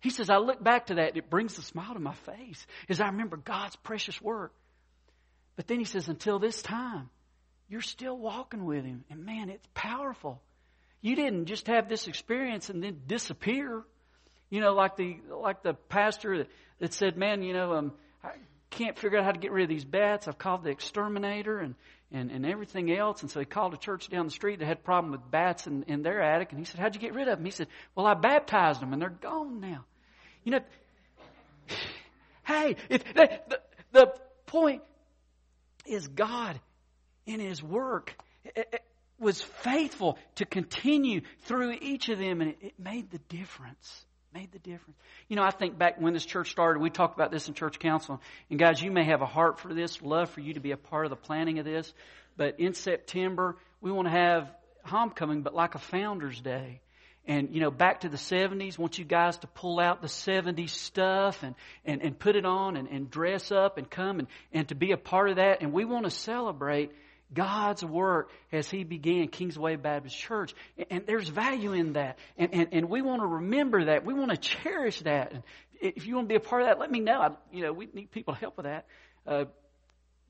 He 0.00 0.10
says, 0.10 0.28
I 0.28 0.38
look 0.38 0.62
back 0.62 0.86
to 0.86 0.96
that. 0.96 1.16
It 1.16 1.30
brings 1.30 1.56
a 1.58 1.62
smile 1.62 1.94
to 1.94 2.00
my 2.00 2.14
face 2.14 2.66
as 2.88 3.00
I 3.00 3.06
remember 3.06 3.36
God's 3.36 3.76
precious 3.76 4.20
work. 4.20 4.52
But 5.54 5.68
then 5.68 5.78
he 5.78 5.84
says, 5.84 6.08
until 6.08 6.40
this 6.40 6.62
time, 6.62 7.10
you're 7.68 7.80
still 7.80 8.18
walking 8.18 8.64
with 8.64 8.84
him. 8.84 9.04
And 9.08 9.24
man, 9.24 9.50
it's 9.50 9.68
powerful. 9.74 10.42
You 11.00 11.14
didn't 11.14 11.46
just 11.46 11.68
have 11.68 11.88
this 11.88 12.08
experience 12.08 12.70
and 12.70 12.82
then 12.82 13.02
disappear. 13.06 13.84
You 14.52 14.60
know, 14.60 14.74
like 14.74 14.96
the 14.98 15.16
like 15.30 15.62
the 15.62 15.72
pastor 15.72 16.36
that, 16.36 16.48
that 16.78 16.92
said, 16.92 17.16
"Man, 17.16 17.42
you 17.42 17.54
know, 17.54 17.72
um, 17.72 17.92
I 18.22 18.32
can't 18.68 18.98
figure 18.98 19.18
out 19.18 19.24
how 19.24 19.32
to 19.32 19.38
get 19.38 19.50
rid 19.50 19.62
of 19.62 19.70
these 19.70 19.86
bats. 19.86 20.28
I've 20.28 20.36
called 20.36 20.62
the 20.62 20.68
exterminator 20.68 21.58
and 21.58 21.74
and 22.10 22.30
and 22.30 22.44
everything 22.44 22.92
else." 22.94 23.22
And 23.22 23.30
so 23.30 23.40
he 23.40 23.46
called 23.46 23.72
a 23.72 23.78
church 23.78 24.10
down 24.10 24.26
the 24.26 24.30
street 24.30 24.58
that 24.58 24.66
had 24.66 24.76
a 24.76 24.82
problem 24.82 25.10
with 25.10 25.22
bats 25.30 25.66
in, 25.66 25.84
in 25.84 26.02
their 26.02 26.20
attic, 26.20 26.50
and 26.50 26.58
he 26.58 26.66
said, 26.66 26.80
"How'd 26.80 26.94
you 26.94 27.00
get 27.00 27.14
rid 27.14 27.28
of 27.28 27.38
them?" 27.38 27.46
He 27.46 27.50
said, 27.50 27.66
"Well, 27.94 28.04
I 28.04 28.12
baptized 28.12 28.82
them, 28.82 28.92
and 28.92 29.00
they're 29.00 29.08
gone 29.08 29.58
now." 29.60 29.86
You 30.44 30.52
know, 30.52 30.60
hey, 32.44 32.76
if 32.90 33.04
the, 33.04 33.40
the, 33.48 33.60
the 33.92 34.14
point 34.44 34.82
is 35.86 36.08
God 36.08 36.60
in 37.24 37.40
His 37.40 37.62
work 37.62 38.14
was 39.18 39.40
faithful 39.40 40.18
to 40.34 40.44
continue 40.44 41.22
through 41.44 41.78
each 41.80 42.10
of 42.10 42.18
them, 42.18 42.42
and 42.42 42.50
it, 42.50 42.58
it 42.60 42.74
made 42.78 43.10
the 43.10 43.20
difference. 43.30 44.04
Made 44.34 44.50
the 44.50 44.58
difference. 44.58 44.96
You 45.28 45.36
know, 45.36 45.42
I 45.42 45.50
think 45.50 45.78
back 45.78 46.00
when 46.00 46.14
this 46.14 46.24
church 46.24 46.50
started, 46.50 46.80
we 46.80 46.88
talked 46.88 47.14
about 47.14 47.30
this 47.30 47.48
in 47.48 47.54
church 47.54 47.78
council. 47.78 48.20
And 48.48 48.58
guys, 48.58 48.80
you 48.82 48.90
may 48.90 49.04
have 49.04 49.20
a 49.20 49.26
heart 49.26 49.60
for 49.60 49.74
this, 49.74 50.00
love 50.00 50.30
for 50.30 50.40
you 50.40 50.54
to 50.54 50.60
be 50.60 50.70
a 50.70 50.76
part 50.78 51.04
of 51.04 51.10
the 51.10 51.16
planning 51.16 51.58
of 51.58 51.66
this. 51.66 51.92
But 52.38 52.58
in 52.58 52.72
September, 52.72 53.56
we 53.82 53.92
want 53.92 54.06
to 54.06 54.12
have 54.12 54.50
homecoming, 54.84 55.42
but 55.42 55.54
like 55.54 55.74
a 55.74 55.78
Founders 55.78 56.40
Day 56.40 56.80
and 57.26 57.54
you 57.54 57.60
know 57.60 57.70
back 57.70 58.00
to 58.00 58.08
the 58.08 58.16
70s 58.16 58.78
want 58.78 58.98
you 58.98 59.04
guys 59.04 59.38
to 59.38 59.46
pull 59.46 59.78
out 59.78 60.02
the 60.02 60.08
70s 60.08 60.70
stuff 60.70 61.42
and, 61.42 61.54
and, 61.84 62.02
and 62.02 62.18
put 62.18 62.36
it 62.36 62.44
on 62.44 62.76
and, 62.76 62.88
and 62.88 63.10
dress 63.10 63.52
up 63.52 63.78
and 63.78 63.88
come 63.88 64.18
and, 64.18 64.28
and 64.52 64.68
to 64.68 64.74
be 64.74 64.92
a 64.92 64.96
part 64.96 65.30
of 65.30 65.36
that 65.36 65.58
and 65.60 65.72
we 65.72 65.84
want 65.84 66.04
to 66.04 66.10
celebrate 66.10 66.90
God's 67.32 67.84
work 67.84 68.30
as 68.50 68.70
He 68.70 68.84
began 68.84 69.28
Kingsway 69.28 69.76
Baptist 69.76 70.16
Church. 70.16 70.54
And, 70.90 71.04
there's 71.06 71.28
value 71.28 71.72
in 71.72 71.94
that. 71.94 72.18
And, 72.36 72.54
and, 72.54 72.68
and 72.72 72.88
we 72.88 73.02
want 73.02 73.22
to 73.22 73.26
remember 73.26 73.86
that. 73.86 74.04
We 74.04 74.14
want 74.14 74.30
to 74.30 74.36
cherish 74.36 75.00
that. 75.00 75.32
And 75.32 75.42
if 75.80 76.06
you 76.06 76.16
want 76.16 76.28
to 76.28 76.32
be 76.32 76.36
a 76.36 76.40
part 76.40 76.62
of 76.62 76.68
that, 76.68 76.78
let 76.78 76.90
me 76.90 77.00
know. 77.00 77.20
I, 77.20 77.30
you 77.52 77.62
know, 77.62 77.72
we 77.72 77.88
need 77.92 78.10
people 78.10 78.34
to 78.34 78.40
help 78.40 78.56
with 78.56 78.66
that. 78.66 78.86
Uh, 79.26 79.44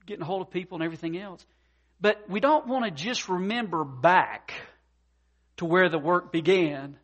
getting 0.07 0.23
a 0.23 0.27
hold 0.27 0.43
of 0.43 0.51
people 0.51 0.77
and 0.77 0.85
everything 0.85 1.19
else. 1.19 1.45
But 2.01 2.29
we 2.29 2.41
don't 2.41 2.67
want 2.67 2.85
to 2.85 2.91
just 2.91 3.29
remember 3.29 3.85
back 3.85 4.53
to 5.59 5.65
where 5.65 5.89
the 5.89 5.99
work 5.99 6.33
began. 6.33 6.97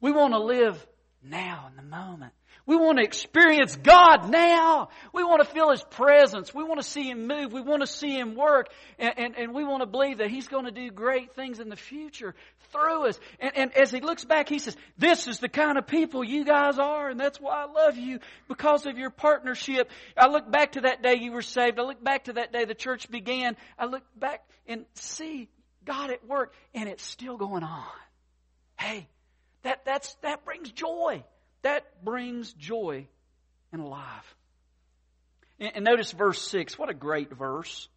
We 0.00 0.10
want 0.12 0.32
to 0.32 0.38
live 0.38 0.84
now 1.22 1.68
in 1.70 1.76
the 1.76 1.82
moment. 1.82 2.32
We 2.68 2.76
want 2.76 2.98
to 2.98 3.02
experience 3.02 3.76
God 3.76 4.28
now. 4.28 4.90
We 5.14 5.24
want 5.24 5.42
to 5.42 5.48
feel 5.48 5.70
His 5.70 5.82
presence. 5.82 6.52
We 6.52 6.64
want 6.64 6.82
to 6.82 6.86
see 6.86 7.08
Him 7.08 7.26
move. 7.26 7.50
We 7.50 7.62
want 7.62 7.80
to 7.80 7.86
see 7.86 8.14
Him 8.14 8.34
work. 8.34 8.68
And, 8.98 9.14
and, 9.16 9.36
and 9.36 9.54
we 9.54 9.64
want 9.64 9.80
to 9.80 9.86
believe 9.86 10.18
that 10.18 10.28
He's 10.28 10.48
going 10.48 10.66
to 10.66 10.70
do 10.70 10.90
great 10.90 11.34
things 11.34 11.60
in 11.60 11.70
the 11.70 11.76
future 11.76 12.34
through 12.70 13.08
us. 13.08 13.18
And, 13.40 13.56
and 13.56 13.74
as 13.74 13.90
He 13.90 14.02
looks 14.02 14.26
back, 14.26 14.50
He 14.50 14.58
says, 14.58 14.76
This 14.98 15.26
is 15.26 15.38
the 15.38 15.48
kind 15.48 15.78
of 15.78 15.86
people 15.86 16.22
you 16.22 16.44
guys 16.44 16.78
are, 16.78 17.08
and 17.08 17.18
that's 17.18 17.40
why 17.40 17.64
I 17.64 17.72
love 17.72 17.96
you 17.96 18.18
because 18.48 18.84
of 18.84 18.98
your 18.98 19.08
partnership. 19.08 19.90
I 20.14 20.28
look 20.28 20.50
back 20.52 20.72
to 20.72 20.82
that 20.82 21.02
day 21.02 21.14
you 21.14 21.32
were 21.32 21.40
saved. 21.40 21.78
I 21.78 21.84
look 21.84 22.04
back 22.04 22.24
to 22.24 22.34
that 22.34 22.52
day 22.52 22.66
the 22.66 22.74
church 22.74 23.10
began. 23.10 23.56
I 23.78 23.86
look 23.86 24.02
back 24.14 24.42
and 24.66 24.84
see 24.92 25.48
God 25.86 26.10
at 26.10 26.22
work, 26.28 26.52
and 26.74 26.86
it's 26.86 27.02
still 27.02 27.38
going 27.38 27.62
on. 27.62 27.86
Hey, 28.78 29.08
that, 29.62 29.86
that's, 29.86 30.14
that 30.16 30.44
brings 30.44 30.70
joy. 30.70 31.24
That 31.62 32.04
brings 32.04 32.52
joy 32.52 33.06
and 33.72 33.84
life. 33.84 34.36
And, 35.58 35.84
notice 35.84 36.12
verse 36.12 36.40
6. 36.48 36.78
What 36.78 36.88
a 36.88 36.94
great 36.94 37.32
verse. 37.32 37.88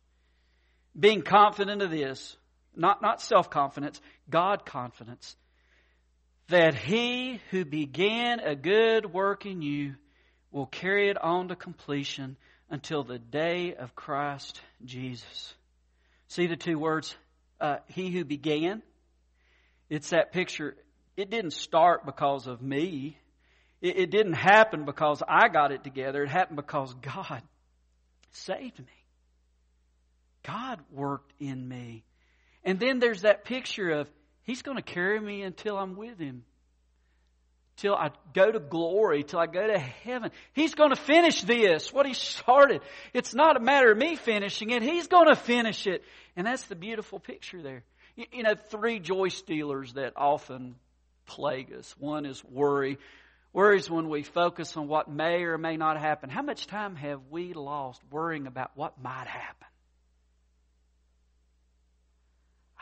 Being 0.99 1.21
confident 1.21 1.81
of 1.81 1.91
this, 1.91 2.35
not, 2.75 3.01
not 3.01 3.21
self 3.21 3.49
confidence, 3.49 4.01
God 4.29 4.65
confidence, 4.65 5.35
that 6.49 6.75
he 6.75 7.39
who 7.51 7.63
began 7.63 8.39
a 8.39 8.55
good 8.55 9.11
work 9.13 9.45
in 9.45 9.61
you 9.61 9.95
will 10.51 10.65
carry 10.65 11.09
it 11.09 11.21
on 11.21 11.47
to 11.47 11.55
completion 11.55 12.35
until 12.69 13.03
the 13.03 13.19
day 13.19 13.75
of 13.75 13.95
Christ 13.95 14.61
Jesus. 14.83 15.53
See 16.27 16.47
the 16.47 16.55
two 16.57 16.77
words, 16.77 17.15
uh, 17.59 17.77
he 17.87 18.09
who 18.09 18.25
began? 18.25 18.81
It's 19.89 20.09
that 20.09 20.31
picture. 20.31 20.75
It 21.17 21.29
didn't 21.29 21.51
start 21.51 22.05
because 22.05 22.47
of 22.47 22.61
me. 22.61 23.17
It, 23.81 23.97
it 23.97 24.11
didn't 24.11 24.33
happen 24.33 24.85
because 24.85 25.21
I 25.27 25.47
got 25.49 25.71
it 25.71 25.83
together. 25.83 26.23
It 26.23 26.29
happened 26.29 26.57
because 26.57 26.93
God 26.95 27.41
saved 28.31 28.79
me. 28.79 28.85
God 30.43 30.79
worked 30.91 31.33
in 31.39 31.67
me. 31.67 32.03
And 32.63 32.79
then 32.79 32.99
there's 32.99 33.21
that 33.21 33.43
picture 33.45 33.89
of 33.89 34.09
He's 34.43 34.63
going 34.63 34.77
to 34.77 34.83
carry 34.83 35.19
me 35.19 35.43
until 35.43 35.77
I'm 35.77 35.95
with 35.95 36.17
Him. 36.17 36.43
Till 37.77 37.95
I 37.95 38.09
go 38.33 38.51
to 38.51 38.59
glory, 38.59 39.23
till 39.23 39.39
I 39.39 39.45
go 39.45 39.65
to 39.65 39.79
heaven. 39.79 40.31
He's 40.53 40.75
going 40.75 40.89
to 40.89 40.95
finish 40.95 41.41
this, 41.41 41.91
what 41.93 42.05
He 42.05 42.13
started. 42.13 42.81
It's 43.13 43.33
not 43.33 43.55
a 43.55 43.59
matter 43.59 43.91
of 43.91 43.97
me 43.97 44.15
finishing 44.15 44.71
it. 44.71 44.83
He's 44.83 45.07
going 45.07 45.27
to 45.27 45.35
finish 45.35 45.87
it. 45.87 46.03
And 46.35 46.45
that's 46.45 46.63
the 46.63 46.75
beautiful 46.75 47.19
picture 47.19 47.61
there. 47.61 47.83
You 48.15 48.43
know, 48.43 48.55
three 48.69 48.99
joy 48.99 49.29
stealers 49.29 49.93
that 49.93 50.13
often 50.15 50.75
plague 51.25 51.71
us. 51.73 51.95
One 51.97 52.25
is 52.25 52.43
worry. 52.43 52.97
Worries 53.53 53.89
when 53.89 54.07
we 54.07 54.23
focus 54.23 54.77
on 54.77 54.87
what 54.87 55.09
may 55.09 55.43
or 55.43 55.57
may 55.57 55.75
not 55.75 55.99
happen. 55.99 56.29
How 56.29 56.41
much 56.41 56.67
time 56.67 56.95
have 56.95 57.19
we 57.29 57.53
lost 57.53 58.01
worrying 58.09 58.47
about 58.47 58.71
what 58.75 59.01
might 59.01 59.27
happen? 59.27 59.67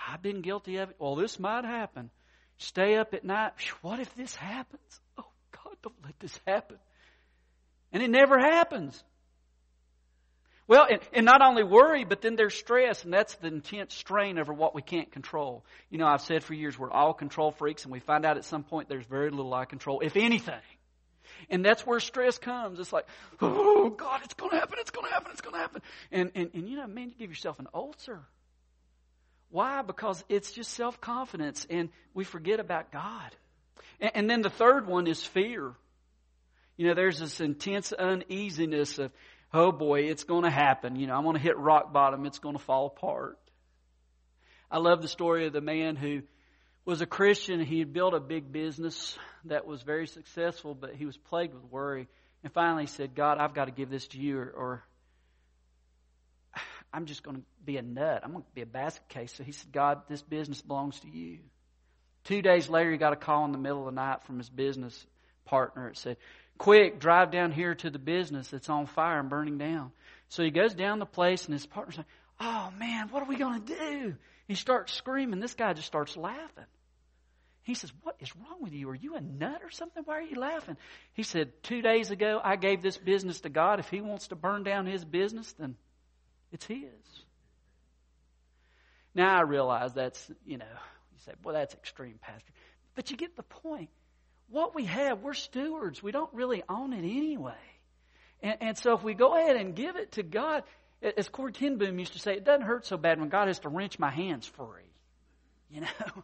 I've 0.07 0.21
been 0.21 0.41
guilty 0.41 0.77
of 0.77 0.91
it. 0.91 0.95
Well, 0.99 1.15
this 1.15 1.39
might 1.39 1.65
happen. 1.65 2.11
Stay 2.57 2.97
up 2.97 3.13
at 3.13 3.23
night. 3.23 3.53
What 3.81 3.99
if 3.99 4.13
this 4.15 4.35
happens? 4.35 4.99
Oh, 5.17 5.25
God, 5.51 5.75
don't 5.81 6.03
let 6.03 6.19
this 6.19 6.39
happen. 6.45 6.77
And 7.91 8.03
it 8.03 8.09
never 8.09 8.38
happens. 8.38 9.03
Well, 10.69 10.85
and, 10.88 10.99
and, 11.13 11.25
not 11.25 11.41
only 11.41 11.63
worry, 11.63 12.03
but 12.03 12.21
then 12.21 12.35
there's 12.35 12.53
stress, 12.53 13.03
and 13.03 13.11
that's 13.11 13.33
the 13.38 13.47
intense 13.47 13.95
strain 13.95 14.38
over 14.38 14.53
what 14.53 14.75
we 14.75 14.83
can't 14.83 15.11
control. 15.11 15.65
You 15.89 15.97
know, 15.97 16.05
I've 16.05 16.21
said 16.21 16.43
for 16.43 16.53
years 16.53 16.77
we're 16.77 16.91
all 16.91 17.11
control 17.15 17.49
freaks, 17.49 17.85
and 17.85 17.91
we 17.91 17.99
find 17.99 18.23
out 18.23 18.38
at 18.38 18.45
some 18.45 18.63
point 18.63 18.88
there's 18.88 19.07
very 19.07 19.31
little 19.31 19.51
I 19.51 19.65
control, 19.65 20.01
if 20.01 20.15
anything. 20.15 20.61
And 21.49 21.65
that's 21.65 21.88
where 21.88 21.99
stress 21.99 22.38
comes. 22.38 22.79
It's 22.79 22.93
like, 22.93 23.07
oh, 23.41 23.89
God, 23.89 24.21
it's 24.23 24.35
going 24.35 24.51
to 24.51 24.57
happen, 24.57 24.77
it's 24.79 24.91
going 24.91 25.07
to 25.07 25.11
happen, 25.11 25.31
it's 25.31 25.41
going 25.41 25.55
to 25.55 25.59
happen. 25.59 25.81
And, 26.11 26.31
and, 26.35 26.51
and, 26.53 26.69
you 26.69 26.77
know, 26.77 26.85
man, 26.85 27.09
you 27.09 27.15
give 27.17 27.31
yourself 27.31 27.57
an 27.57 27.67
ulcer. 27.73 28.19
Why? 29.49 29.81
Because 29.81 30.23
it's 30.29 30.51
just 30.51 30.71
self 30.73 31.01
confidence, 31.01 31.65
and 31.67 31.89
we 32.13 32.23
forget 32.23 32.59
about 32.59 32.91
God. 32.91 33.35
And, 33.99 34.11
and 34.13 34.29
then 34.29 34.43
the 34.43 34.51
third 34.51 34.85
one 34.85 35.07
is 35.07 35.25
fear. 35.25 35.73
You 36.77 36.88
know, 36.88 36.93
there's 36.93 37.17
this 37.17 37.41
intense 37.41 37.91
uneasiness 37.91 38.99
of, 38.99 39.11
oh 39.53 39.71
boy, 39.71 40.01
it's 40.01 40.23
going 40.23 40.43
to 40.43 40.49
happen. 40.49 40.95
You 40.95 41.07
know, 41.07 41.15
I'm 41.15 41.23
going 41.23 41.35
to 41.35 41.41
hit 41.41 41.57
rock 41.57 41.91
bottom. 41.91 42.25
It's 42.25 42.39
going 42.39 42.55
to 42.55 42.63
fall 42.63 42.87
apart. 42.87 43.37
I 44.71 44.77
love 44.77 45.01
the 45.01 45.07
story 45.07 45.47
of 45.47 45.53
the 45.53 45.61
man 45.61 45.95
who 45.95 46.21
was 46.85 47.01
a 47.01 47.05
Christian. 47.05 47.59
He 47.59 47.79
had 47.79 47.93
built 47.93 48.13
a 48.13 48.19
big 48.19 48.51
business 48.51 49.17
that 49.45 49.65
was 49.65 49.81
very 49.81 50.07
successful, 50.07 50.75
but 50.75 50.95
he 50.95 51.05
was 51.05 51.17
plagued 51.17 51.53
with 51.53 51.63
worry. 51.65 52.07
And 52.43 52.53
finally 52.53 52.83
he 52.83 52.87
said, 52.87 53.15
God, 53.15 53.37
I've 53.37 53.53
got 53.53 53.65
to 53.65 53.71
give 53.71 53.89
this 53.89 54.07
to 54.09 54.19
you, 54.19 54.37
or, 54.37 54.49
or 54.49 54.83
I'm 56.93 57.05
just 57.05 57.23
going 57.23 57.37
to 57.37 57.43
be 57.65 57.77
a 57.77 57.81
nut. 57.81 58.21
I'm 58.23 58.31
going 58.31 58.43
to 58.43 58.49
be 58.53 58.61
a 58.61 58.67
basket 58.67 59.07
case. 59.09 59.33
So 59.33 59.43
he 59.43 59.51
said, 59.51 59.71
God, 59.71 60.01
this 60.07 60.21
business 60.21 60.61
belongs 60.61 60.99
to 61.01 61.09
you. 61.09 61.39
Two 62.25 62.41
days 62.41 62.69
later, 62.69 62.91
he 62.91 62.97
got 62.97 63.13
a 63.13 63.17
call 63.17 63.45
in 63.45 63.51
the 63.51 63.57
middle 63.57 63.79
of 63.79 63.85
the 63.85 63.99
night 63.99 64.23
from 64.23 64.37
his 64.37 64.49
business 64.49 65.05
partner. 65.45 65.89
It 65.89 65.97
said, 65.97 66.17
Quick, 66.59 66.99
drive 66.99 67.31
down 67.31 67.51
here 67.53 67.73
to 67.73 67.89
the 67.89 67.97
business 67.97 68.49
that's 68.49 68.69
on 68.69 68.85
fire 68.85 69.19
and 69.19 69.29
burning 69.29 69.57
down. 69.57 69.91
So 70.27 70.43
he 70.43 70.51
goes 70.51 70.75
down 70.75 70.99
the 70.99 71.05
place, 71.05 71.45
and 71.45 71.53
his 71.53 71.65
partner's 71.65 71.97
like, 71.97 72.05
Oh 72.39 72.71
man, 72.77 73.07
what 73.10 73.23
are 73.23 73.27
we 73.27 73.38
going 73.38 73.63
to 73.63 73.75
do? 73.75 74.15
He 74.47 74.55
starts 74.55 74.93
screaming. 74.93 75.39
This 75.39 75.55
guy 75.55 75.73
just 75.73 75.88
starts 75.88 76.15
laughing. 76.15 76.65
He 77.63 77.75
says, 77.75 77.91
What 78.03 78.17
is 78.19 78.36
wrong 78.36 78.62
with 78.62 78.73
you? 78.73 78.89
Are 78.89 78.95
you 78.95 79.15
a 79.15 79.21
nut 79.21 79.62
or 79.63 79.71
something? 79.71 80.03
Why 80.03 80.15
are 80.15 80.21
you 80.21 80.38
laughing? 80.38 80.75
He 81.13 81.23
said, 81.23 81.51
Two 81.63 81.81
days 81.81 82.12
ago, 82.12 82.41
I 82.43 82.57
gave 82.57 82.81
this 82.81 82.97
business 82.97 83.39
to 83.41 83.49
God. 83.49 83.79
If 83.79 83.89
He 83.89 84.01
wants 84.01 84.27
to 84.27 84.36
burn 84.36 84.63
down 84.63 84.86
His 84.86 85.05
business, 85.05 85.53
then 85.53 85.75
it's 86.51 86.65
His. 86.65 86.84
Now 89.15 89.38
I 89.38 89.41
realize 89.41 89.93
that's, 89.93 90.29
you 90.45 90.57
know, 90.57 90.65
you 90.65 91.19
say, 91.25 91.31
Well, 91.41 91.55
that's 91.55 91.73
extreme, 91.73 92.19
Pastor. 92.21 92.51
But 92.95 93.12
you 93.12 93.17
get 93.17 93.38
the 93.38 93.43
point 93.43 93.89
what 94.51 94.75
we 94.75 94.85
have, 94.85 95.21
we're 95.21 95.33
stewards. 95.33 96.01
We 96.01 96.12
don't 96.12 96.33
really 96.33 96.63
own 96.67 96.93
it 96.93 97.03
anyway. 97.03 97.53
And, 98.41 98.57
and 98.62 98.77
so 98.77 98.93
if 98.93 99.03
we 99.03 99.13
go 99.13 99.35
ahead 99.35 99.55
and 99.55 99.75
give 99.75 99.95
it 99.95 100.13
to 100.13 100.23
God, 100.23 100.63
as 101.01 101.29
ten 101.53 101.77
Boom 101.77 101.99
used 101.99 102.13
to 102.13 102.19
say, 102.19 102.33
it 102.33 102.43
doesn't 102.43 102.65
hurt 102.65 102.85
so 102.85 102.97
bad 102.97 103.19
when 103.19 103.29
God 103.29 103.47
has 103.47 103.59
to 103.59 103.69
wrench 103.69 103.99
my 103.99 104.09
hands 104.09 104.47
free. 104.47 104.91
You 105.69 105.81
know? 105.81 105.88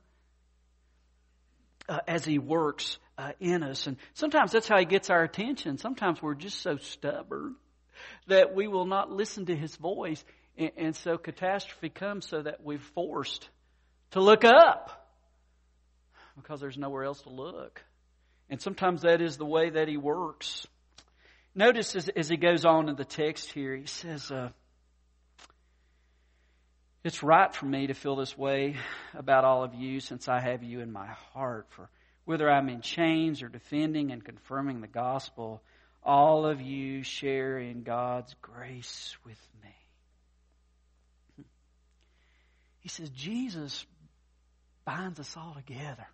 Uh, 1.88 1.99
as 2.07 2.25
He 2.25 2.39
works 2.39 2.97
uh, 3.15 3.33
in 3.39 3.61
us. 3.61 3.85
And 3.85 3.97
sometimes 4.15 4.51
that's 4.51 4.67
how 4.67 4.79
He 4.79 4.85
gets 4.85 5.11
our 5.11 5.21
attention. 5.21 5.77
Sometimes 5.77 6.19
we're 6.19 6.33
just 6.33 6.63
so 6.63 6.77
stubborn 6.77 7.57
that 8.25 8.55
we 8.55 8.67
will 8.67 8.88
not 8.88 9.11
listen 9.11 9.45
to 9.45 9.55
His 9.55 9.75
voice. 9.75 10.25
And, 10.57 10.71
and 10.77 10.95
so 10.95 11.19
catastrophe 11.19 11.89
comes 11.89 12.27
so 12.27 12.41
that 12.41 12.63
we're 12.63 12.79
forced 12.79 13.47
to 14.13 14.19
look 14.19 14.43
up 14.43 15.11
because 16.35 16.59
there's 16.59 16.75
nowhere 16.75 17.03
else 17.03 17.21
to 17.21 17.29
look. 17.29 17.83
And 18.49 18.62
sometimes 18.62 19.01
that 19.01 19.21
is 19.21 19.38
the 19.38 19.45
way 19.45 19.71
that 19.71 19.88
he 19.88 19.97
works. 19.97 20.67
Notice 21.55 21.95
as, 21.95 22.10
as 22.10 22.29
he 22.29 22.38
goes 22.38 22.65
on 22.65 22.89
in 22.89 22.95
the 22.95 23.05
text 23.05 23.51
here, 23.51 23.75
he 23.75 23.86
says, 23.86 24.29
uh, 24.31 24.49
It's 27.03 27.23
right 27.23 27.53
for 27.53 27.65
me 27.65 27.88
to 27.88 27.93
feel 27.93 28.15
this 28.15 28.38
way 28.38 28.75
about 29.13 29.45
all 29.45 29.63
of 29.63 29.73
you 29.73 29.99
since 29.99 30.27
I 30.27 30.39
have 30.39 30.63
you 30.63 30.81
in 30.81 30.91
my 30.91 31.08
heart. 31.34 31.67
For 31.69 31.89
whether 32.25 32.49
I'm 32.49 32.69
in 32.69 32.81
chains 32.81 33.41
or 33.41 33.47
defending 33.47 34.12
and 34.12 34.23
confirming 34.23 34.81
the 34.81 34.88
gospel, 34.88 35.62
all 36.03 36.45
of 36.45 36.62
you 36.62 37.03
share 37.03 37.58
in 37.58 37.84
God's 37.84 38.36
grace 38.41 39.15
with 39.25 39.39
me. 39.63 41.45
He 42.81 42.89
says, 42.89 43.10
Jesus 43.10 43.86
binds 44.86 45.19
us 45.19 45.36
all 45.36 45.55
together. 45.55 46.05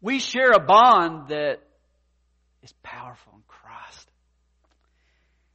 We 0.00 0.18
share 0.18 0.52
a 0.52 0.60
bond 0.60 1.28
that 1.28 1.60
is 2.62 2.72
powerful 2.82 3.32
in 3.34 3.42
Christ. 3.48 4.10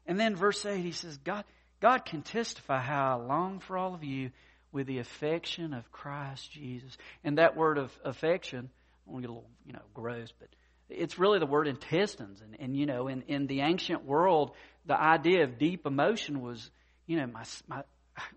And 0.06 0.19
then 0.19 0.36
verse 0.36 0.65
8, 0.65 0.79
he 0.79 0.91
says, 0.91 1.17
God, 1.17 1.45
God 1.79 2.06
can 2.06 2.21
testify 2.21 2.79
how 2.79 3.12
I 3.12 3.25
long 3.25 3.60
for 3.60 3.77
all 3.77 3.93
of 3.93 4.03
you 4.03 4.32
with 4.71 4.88
the 4.88 4.99
affection 4.99 5.73
of 5.73 5.91
Christ 5.91 6.51
Jesus. 6.51 6.97
And 7.23 7.38
that 7.38 7.56
word 7.56 7.77
of 7.77 7.91
affection, 8.03 8.69
I 9.08 9.12
want 9.12 9.23
to 9.23 9.27
get 9.27 9.32
a 9.32 9.36
little, 9.36 9.49
you 9.65 9.73
know, 9.73 9.82
gross, 9.93 10.34
but 10.38 10.49
it's 10.89 11.17
really 11.17 11.39
the 11.39 11.45
word 11.45 11.67
intestines. 11.67 12.41
And, 12.41 12.58
and 12.60 12.75
you 12.75 12.86
know, 12.86 13.08
in, 13.08 13.21
in 13.27 13.47
the 13.47 13.62
ancient 13.62 14.03
world, 14.03 14.51
the 14.86 14.99
idea 14.99 15.43
of 15.43 15.58
deep 15.58 15.86
emotion 15.86 16.41
was, 16.41 16.69
you 17.08 17.17
know, 17.17 17.27
my, 17.27 17.43
my, 17.67 17.84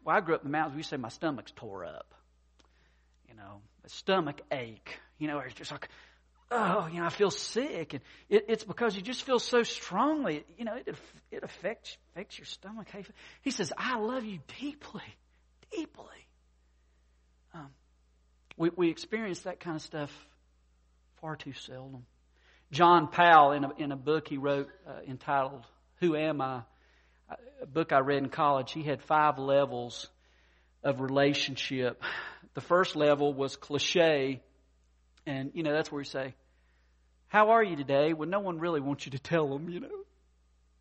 well, 0.04 0.16
I 0.16 0.20
grew 0.20 0.34
up 0.34 0.42
in 0.42 0.50
the 0.50 0.56
mountains, 0.56 0.76
we 0.76 0.82
say 0.82 0.96
my 0.96 1.08
stomach's 1.08 1.52
tore 1.56 1.84
up. 1.84 2.14
You 3.28 3.34
know, 3.34 3.60
a 3.86 3.88
stomach 3.88 4.42
ache 4.50 4.98
you 5.18 5.28
know, 5.28 5.38
it's 5.38 5.54
just 5.54 5.70
like, 5.70 5.88
oh, 6.50 6.88
you 6.92 7.00
know, 7.00 7.06
I 7.06 7.10
feel 7.10 7.30
sick. 7.30 7.94
And 7.94 8.02
it, 8.28 8.46
it's 8.48 8.64
because 8.64 8.94
you 8.96 9.02
just 9.02 9.22
feel 9.22 9.38
so 9.38 9.62
strongly. 9.62 10.44
You 10.58 10.64
know, 10.64 10.74
it, 10.74 10.94
it 11.30 11.42
affects, 11.42 11.96
affects 12.12 12.38
your 12.38 12.46
stomach. 12.46 12.88
He 13.42 13.50
says, 13.50 13.72
I 13.76 13.98
love 13.98 14.24
you 14.24 14.40
deeply, 14.60 15.02
deeply. 15.70 16.04
Um, 17.54 17.68
we, 18.56 18.70
we 18.76 18.90
experience 18.90 19.40
that 19.40 19.60
kind 19.60 19.76
of 19.76 19.82
stuff 19.82 20.10
far 21.20 21.36
too 21.36 21.54
seldom. 21.54 22.04
John 22.72 23.08
Powell, 23.08 23.52
in 23.52 23.64
a, 23.64 23.70
in 23.78 23.92
a 23.92 23.96
book 23.96 24.28
he 24.28 24.38
wrote 24.38 24.68
uh, 24.86 25.00
entitled, 25.08 25.64
Who 26.00 26.16
Am 26.16 26.40
I? 26.40 26.62
A 27.62 27.66
book 27.66 27.92
I 27.92 28.00
read 28.00 28.18
in 28.18 28.28
college, 28.28 28.72
he 28.72 28.82
had 28.82 29.02
five 29.02 29.38
levels 29.38 30.08
of 30.84 31.00
relationship. 31.00 32.02
The 32.56 32.62
first 32.62 32.96
level 32.96 33.34
was 33.34 33.54
cliche, 33.54 34.40
and, 35.26 35.50
you 35.52 35.62
know, 35.62 35.74
that's 35.74 35.92
where 35.92 36.00
you 36.00 36.06
say, 36.06 36.34
How 37.28 37.50
are 37.50 37.62
you 37.62 37.76
today? 37.76 38.14
When 38.14 38.30
no 38.30 38.40
one 38.40 38.58
really 38.58 38.80
wants 38.80 39.04
you 39.04 39.12
to 39.12 39.18
tell 39.18 39.46
them, 39.46 39.68
you 39.68 39.80
know, 39.80 39.90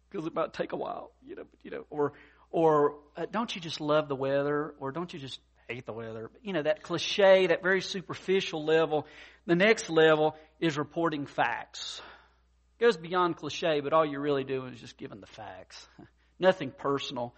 because 0.09 0.25
it 0.25 0.33
might 0.33 0.53
take 0.53 0.71
a 0.71 0.77
while, 0.77 1.11
you 1.27 1.35
know, 1.35 1.43
you 1.63 1.71
know, 1.71 1.85
or, 1.89 2.13
or 2.49 2.95
uh, 3.17 3.25
don't 3.29 3.53
you 3.53 3.59
just 3.59 3.81
love 3.81 4.07
the 4.07 4.15
weather? 4.15 4.73
Or 4.79 4.93
don't 4.93 5.13
you 5.13 5.19
just 5.19 5.37
hate 5.67 5.85
the 5.85 5.91
weather? 5.91 6.31
You 6.41 6.53
know, 6.53 6.63
that 6.63 6.81
cliche, 6.81 7.47
that 7.47 7.61
very 7.61 7.81
superficial 7.81 8.63
level. 8.63 9.05
The 9.45 9.55
next 9.55 9.89
level 9.89 10.37
is 10.61 10.77
reporting 10.77 11.25
facts. 11.25 12.01
It 12.79 12.85
goes 12.85 12.95
beyond 12.95 13.35
cliche, 13.35 13.81
but 13.81 13.91
all 13.91 14.05
you're 14.05 14.21
really 14.21 14.45
doing 14.45 14.73
is 14.73 14.79
just 14.79 14.97
giving 14.97 15.19
the 15.19 15.27
facts. 15.27 15.85
Nothing 16.39 16.71
personal. 16.71 17.35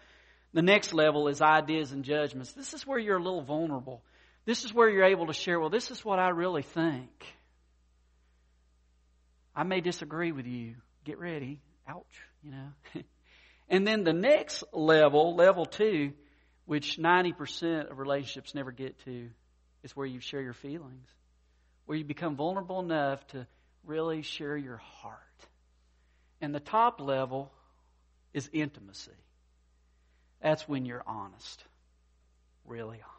The 0.53 0.61
next 0.61 0.93
level 0.93 1.27
is 1.27 1.41
ideas 1.41 1.91
and 1.91 2.03
judgments. 2.03 2.51
This 2.51 2.75
is 2.75 2.85
where 2.85 2.99
you're 2.99 3.17
a 3.17 3.23
little 3.23 3.41
vulnerable. 3.41 4.03
This 4.47 4.63
is 4.63 4.73
where 4.73 4.87
you're 4.89 5.03
able 5.03 5.27
to 5.27 5.33
share, 5.33 5.59
well, 5.59 5.69
this 5.69 5.91
is 5.91 6.05
what 6.05 6.19
I 6.19 6.29
really 6.29 6.61
think. 6.61 7.11
I 9.53 9.63
may 9.63 9.81
disagree 9.81 10.31
with 10.31 10.47
you. 10.47 10.75
Get 11.03 11.19
ready. 11.19 11.59
Ouch, 11.85 12.21
you 12.41 12.51
know. 12.51 12.69
and 13.69 13.85
then 13.85 14.05
the 14.05 14.13
next 14.13 14.63
level, 14.71 15.35
level 15.35 15.65
two, 15.65 16.13
which 16.65 16.97
90% 16.97 17.91
of 17.91 17.99
relationships 17.99 18.55
never 18.55 18.71
get 18.71 18.97
to, 19.03 19.29
is 19.83 19.93
where 19.97 20.07
you 20.07 20.21
share 20.21 20.41
your 20.41 20.53
feelings, 20.53 21.09
where 21.85 21.97
you 21.97 22.05
become 22.05 22.37
vulnerable 22.37 22.79
enough 22.79 23.27
to 23.27 23.45
really 23.85 24.21
share 24.21 24.55
your 24.55 24.77
heart. 24.77 25.19
And 26.39 26.55
the 26.55 26.61
top 26.61 27.01
level 27.01 27.51
is 28.33 28.49
intimacy. 28.53 29.11
That's 30.41 30.69
when 30.69 30.85
you're 30.85 31.03
honest, 31.05 31.61
really 32.63 33.01
honest. 33.03 33.16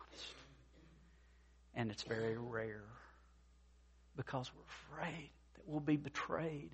And 1.79 1.93
it's 1.93 2.03
very 2.03 2.37
rare. 2.37 2.83
Because 4.17 4.51
we're 4.53 4.97
afraid 5.05 5.31
that 5.55 5.63
we'll 5.67 5.79
be 5.79 5.97
betrayed. 5.97 6.71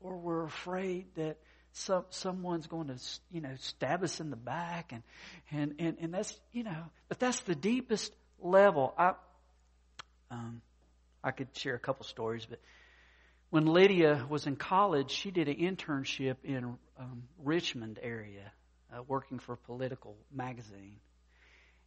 Or 0.00 0.16
we're 0.16 0.44
afraid 0.44 1.06
that 1.16 1.38
some, 1.72 2.04
someone's 2.10 2.68
going 2.68 2.86
to, 2.86 2.98
you 3.32 3.40
know, 3.40 3.54
stab 3.58 4.04
us 4.04 4.20
in 4.20 4.30
the 4.30 4.36
back. 4.36 4.92
And, 4.92 5.02
and, 5.50 5.74
and, 5.80 5.96
and 6.00 6.14
that's, 6.14 6.38
you 6.52 6.62
know, 6.62 6.84
but 7.08 7.18
that's 7.18 7.40
the 7.40 7.56
deepest 7.56 8.12
level. 8.40 8.94
I, 8.96 9.14
um, 10.30 10.62
I 11.24 11.32
could 11.32 11.48
share 11.56 11.74
a 11.74 11.80
couple 11.80 12.04
stories, 12.04 12.46
but 12.48 12.60
when 13.50 13.66
Lydia 13.66 14.26
was 14.28 14.46
in 14.46 14.54
college, 14.54 15.10
she 15.10 15.32
did 15.32 15.48
an 15.48 15.56
internship 15.56 16.36
in 16.44 16.76
um, 16.98 17.24
Richmond 17.42 17.98
area, 18.00 18.52
uh, 18.94 19.02
working 19.02 19.40
for 19.40 19.54
a 19.54 19.56
political 19.56 20.16
magazine, 20.32 21.00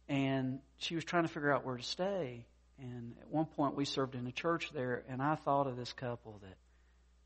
and 0.08 0.60
she 0.78 0.94
was 0.94 1.04
trying 1.04 1.24
to 1.24 1.28
figure 1.28 1.52
out 1.52 1.64
where 1.64 1.76
to 1.76 1.82
stay. 1.82 2.44
And 2.78 3.14
at 3.20 3.28
one 3.28 3.46
point, 3.46 3.76
we 3.76 3.84
served 3.84 4.14
in 4.14 4.26
a 4.26 4.32
church 4.32 4.70
there, 4.74 5.04
and 5.08 5.22
I 5.22 5.36
thought 5.36 5.66
of 5.66 5.76
this 5.76 5.92
couple 5.92 6.40
that, 6.42 6.56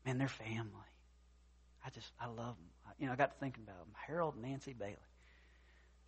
man, 0.05 0.17
they're 0.17 0.27
family. 0.27 0.69
I 1.85 1.89
just, 1.89 2.11
I 2.19 2.27
love 2.27 2.55
them. 2.55 2.95
You 2.99 3.07
know, 3.07 3.13
I 3.13 3.15
got 3.15 3.31
to 3.31 3.39
thinking 3.39 3.63
about 3.63 3.79
them, 3.79 3.93
Harold 4.07 4.35
and 4.35 4.43
Nancy 4.43 4.73
Bailey. 4.73 4.95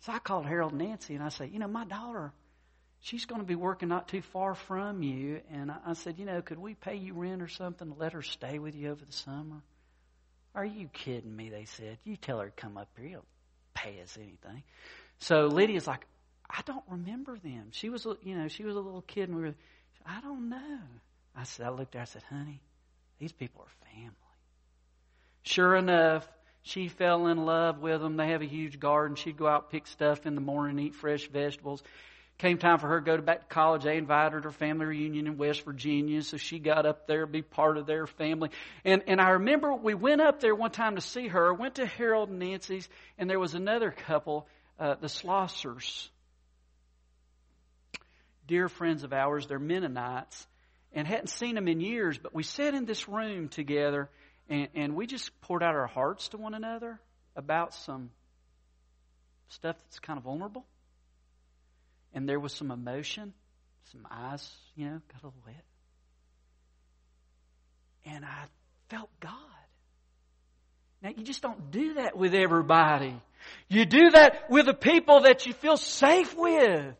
So 0.00 0.12
I 0.12 0.18
called 0.18 0.46
Harold 0.46 0.72
and 0.72 0.80
Nancy, 0.80 1.14
and 1.14 1.24
I 1.24 1.28
said, 1.28 1.50
you 1.52 1.58
know, 1.58 1.68
my 1.68 1.84
daughter, 1.84 2.32
she's 3.00 3.24
going 3.24 3.40
to 3.40 3.46
be 3.46 3.54
working 3.54 3.88
not 3.88 4.08
too 4.08 4.22
far 4.22 4.54
from 4.54 5.02
you. 5.02 5.40
And 5.50 5.70
I 5.70 5.94
said, 5.94 6.18
you 6.18 6.24
know, 6.24 6.42
could 6.42 6.58
we 6.58 6.74
pay 6.74 6.96
you 6.96 7.14
rent 7.14 7.42
or 7.42 7.48
something 7.48 7.92
to 7.92 7.98
let 7.98 8.12
her 8.12 8.22
stay 8.22 8.58
with 8.58 8.74
you 8.74 8.90
over 8.90 9.04
the 9.04 9.12
summer? 9.12 9.62
Are 10.54 10.64
you 10.64 10.88
kidding 10.88 11.34
me? 11.34 11.48
They 11.48 11.64
said. 11.64 11.98
You 12.04 12.16
tell 12.16 12.40
her 12.40 12.46
to 12.46 12.52
come 12.52 12.76
up 12.76 12.88
here. 12.98 13.08
He'll 13.08 13.24
pay 13.74 14.00
us 14.02 14.16
anything. 14.16 14.62
So 15.18 15.46
Lydia's 15.46 15.86
like, 15.86 16.06
I 16.52 16.60
don't 16.66 16.84
remember 16.88 17.38
them. 17.38 17.68
She 17.70 17.88
was, 17.88 18.06
you 18.22 18.36
know, 18.36 18.48
she 18.48 18.64
was 18.64 18.76
a 18.76 18.80
little 18.80 19.02
kid, 19.02 19.28
and 19.28 19.36
we 19.36 19.42
were. 19.44 19.54
I 20.04 20.20
don't 20.20 20.48
know. 20.48 20.78
I 21.34 21.44
said, 21.44 21.66
I 21.66 21.70
looked 21.70 21.94
at 21.94 21.98
her. 21.98 22.02
I 22.02 22.04
said, 22.04 22.22
honey, 22.28 22.60
these 23.18 23.32
people 23.32 23.62
are 23.62 23.90
family. 23.94 24.12
Sure 25.44 25.76
enough, 25.76 26.28
she 26.62 26.88
fell 26.88 27.26
in 27.28 27.44
love 27.44 27.80
with 27.80 28.00
them. 28.00 28.16
They 28.16 28.28
have 28.28 28.42
a 28.42 28.46
huge 28.46 28.78
garden. 28.78 29.16
She'd 29.16 29.36
go 29.36 29.46
out 29.46 29.70
pick 29.70 29.86
stuff 29.86 30.26
in 30.26 30.34
the 30.34 30.40
morning, 30.40 30.78
eat 30.78 30.94
fresh 30.94 31.26
vegetables. 31.28 31.82
Came 32.38 32.58
time 32.58 32.78
for 32.78 32.88
her 32.88 33.00
to 33.00 33.04
go 33.04 33.18
back 33.18 33.40
to 33.40 33.54
college. 33.54 33.84
They 33.84 33.96
invited 33.96 34.32
her 34.32 34.40
to 34.40 34.50
family 34.50 34.86
reunion 34.86 35.26
in 35.26 35.36
West 35.36 35.64
Virginia, 35.64 36.22
so 36.22 36.36
she 36.36 36.58
got 36.58 36.86
up 36.86 37.06
there 37.06 37.20
to 37.20 37.26
be 37.26 37.42
part 37.42 37.76
of 37.76 37.86
their 37.86 38.06
family. 38.06 38.50
And 38.84 39.02
and 39.06 39.20
I 39.20 39.30
remember 39.30 39.74
we 39.74 39.94
went 39.94 40.20
up 40.20 40.40
there 40.40 40.54
one 40.54 40.70
time 40.70 40.96
to 40.96 41.00
see 41.00 41.28
her. 41.28 41.54
Went 41.54 41.76
to 41.76 41.86
Harold 41.86 42.30
and 42.30 42.38
Nancy's, 42.38 42.88
and 43.18 43.28
there 43.30 43.38
was 43.38 43.54
another 43.54 43.90
couple, 43.90 44.48
uh, 44.78 44.96
the 45.00 45.06
Slossers, 45.08 46.08
dear 48.52 48.68
friends 48.68 49.02
of 49.02 49.14
ours. 49.14 49.46
They're 49.46 49.58
Mennonites, 49.58 50.46
and 50.92 51.06
hadn't 51.06 51.28
seen 51.28 51.54
them 51.54 51.68
in 51.68 51.80
years. 51.80 52.18
But 52.18 52.34
we 52.34 52.42
sat 52.42 52.74
in 52.74 52.84
this 52.84 53.08
room 53.08 53.48
together 53.48 54.10
and, 54.46 54.68
and 54.74 54.94
we 54.94 55.06
just 55.06 55.30
poured 55.40 55.62
out 55.62 55.74
our 55.74 55.86
hearts 55.86 56.28
to 56.28 56.36
one 56.36 56.52
another 56.52 57.00
about 57.34 57.72
some 57.72 58.10
stuff 59.48 59.76
that's 59.78 60.00
kind 60.00 60.18
of 60.18 60.24
vulnerable. 60.24 60.66
And 62.12 62.28
there 62.28 62.38
was 62.38 62.52
some 62.52 62.70
emotion, 62.70 63.32
some 63.90 64.06
eyes, 64.10 64.46
you 64.76 64.84
know, 64.84 65.00
got 65.10 65.22
a 65.22 65.26
little 65.28 65.42
wet. 65.46 65.64
And 68.04 68.22
I 68.22 68.44
felt 68.90 69.08
God. 69.18 69.32
Now, 71.02 71.08
you 71.16 71.24
just 71.24 71.40
don't 71.40 71.70
do 71.70 71.94
that 71.94 72.18
with 72.18 72.34
everybody. 72.34 73.18
You 73.70 73.86
do 73.86 74.10
that 74.10 74.50
with 74.50 74.66
the 74.66 74.74
people 74.74 75.20
that 75.22 75.46
you 75.46 75.54
feel 75.54 75.78
safe 75.78 76.36
with, 76.36 76.94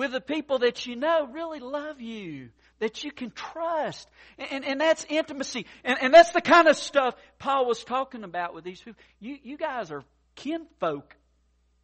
with 0.00 0.12
the 0.12 0.20
people 0.22 0.60
that 0.60 0.86
you 0.86 0.96
know 0.96 1.26
really 1.26 1.60
love 1.60 2.00
you, 2.00 2.48
that 2.78 3.04
you 3.04 3.12
can 3.12 3.30
trust. 3.32 4.08
And, 4.38 4.64
and 4.64 4.80
that's 4.80 5.04
intimacy. 5.10 5.66
And, 5.84 5.98
and 6.00 6.14
that's 6.14 6.30
the 6.30 6.40
kind 6.40 6.68
of 6.68 6.78
stuff 6.78 7.14
Paul 7.38 7.66
was 7.66 7.84
talking 7.84 8.24
about 8.24 8.54
with 8.54 8.64
these 8.64 8.80
people. 8.80 8.98
You, 9.18 9.36
you 9.42 9.58
guys 9.58 9.90
are 9.92 10.02
kinfolk, 10.36 11.14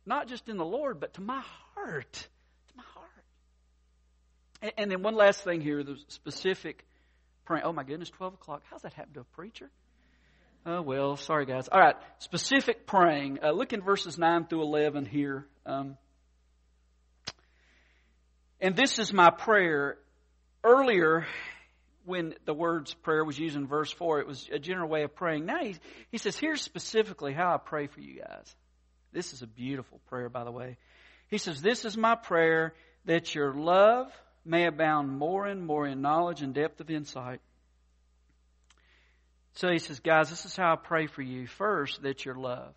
not 0.07 0.29
just 0.29 0.49
in 0.49 0.57
the 0.57 0.65
Lord, 0.65 0.99
but 0.99 1.13
to 1.15 1.21
my 1.21 1.43
heart. 1.75 2.11
To 2.15 2.77
my 2.79 2.85
heart. 2.95 3.25
And, 4.63 4.73
and 4.79 4.91
then 4.91 5.03
one 5.03 5.15
last 5.15 5.45
thing 5.45 5.61
here, 5.61 5.85
the 5.85 5.99
specific 6.09 6.87
praying. 7.45 7.65
Oh 7.67 7.73
my 7.75 7.85
goodness, 7.85 8.09
12 8.09 8.33
o'clock. 8.33 8.63
How's 8.71 8.81
that 8.81 8.95
happen 8.95 9.13
to 9.13 9.21
a 9.21 9.25
preacher? 9.25 9.69
Oh, 10.65 10.81
well, 10.81 11.19
sorry 11.19 11.45
guys. 11.45 11.69
All 11.69 11.79
right, 11.79 11.97
specific 12.17 12.87
praying. 12.87 13.41
Uh, 13.43 13.51
look 13.51 13.75
in 13.75 13.83
verses 13.83 14.17
9 14.17 14.47
through 14.47 14.63
11 14.63 15.05
here. 15.05 15.47
Um, 15.67 15.99
and 18.61 18.75
this 18.77 18.99
is 18.99 19.13
my 19.13 19.31
prayer 19.31 19.99
earlier, 20.65 21.27
when 22.05 22.35
the 22.45 22.55
words 22.55 22.95
prayer 22.95 23.25
was 23.25 23.39
used 23.39 23.57
in 23.57 23.67
verse 23.67 23.91
4, 23.91 24.21
it 24.21 24.27
was 24.27 24.49
a 24.53 24.59
general 24.59 24.89
way 24.89 25.03
of 25.03 25.15
praying. 25.15 25.45
Now 25.45 25.63
he, 25.63 25.77
he 26.11 26.19
says, 26.19 26.37
here's 26.37 26.63
specifically 26.63 27.33
how 27.33 27.55
I 27.55 27.59
pray 27.59 27.89
for 27.89 28.01
you 28.01 28.21
guys. 28.21 28.55
This 29.13 29.33
is 29.33 29.43
a 29.43 29.47
beautiful 29.47 30.01
prayer, 30.09 30.29
by 30.29 30.45
the 30.45 30.51
way. 30.53 30.77
He 31.29 31.39
says, 31.39 31.61
This 31.61 31.85
is 31.85 31.97
my 31.97 32.15
prayer 32.15 32.75
that 33.07 33.35
your 33.35 33.55
love 33.55 34.13
may 34.45 34.67
abound 34.67 35.11
more 35.11 35.47
and 35.47 35.67
more 35.67 35.87
in 35.87 36.01
knowledge 36.01 36.43
and 36.43 36.55
depth 36.55 36.81
of 36.81 36.91
insight. 36.91 37.41
So 39.55 39.69
he 39.71 39.79
says, 39.79 40.01
Guys, 40.01 40.31
this 40.31 40.45
is 40.45 40.55
how 40.55 40.75
I 40.75 40.77
pray 40.77 41.07
for 41.07 41.23
you. 41.23 41.47
First, 41.47 42.03
that 42.03 42.25
your 42.25 42.35
love. 42.37 42.75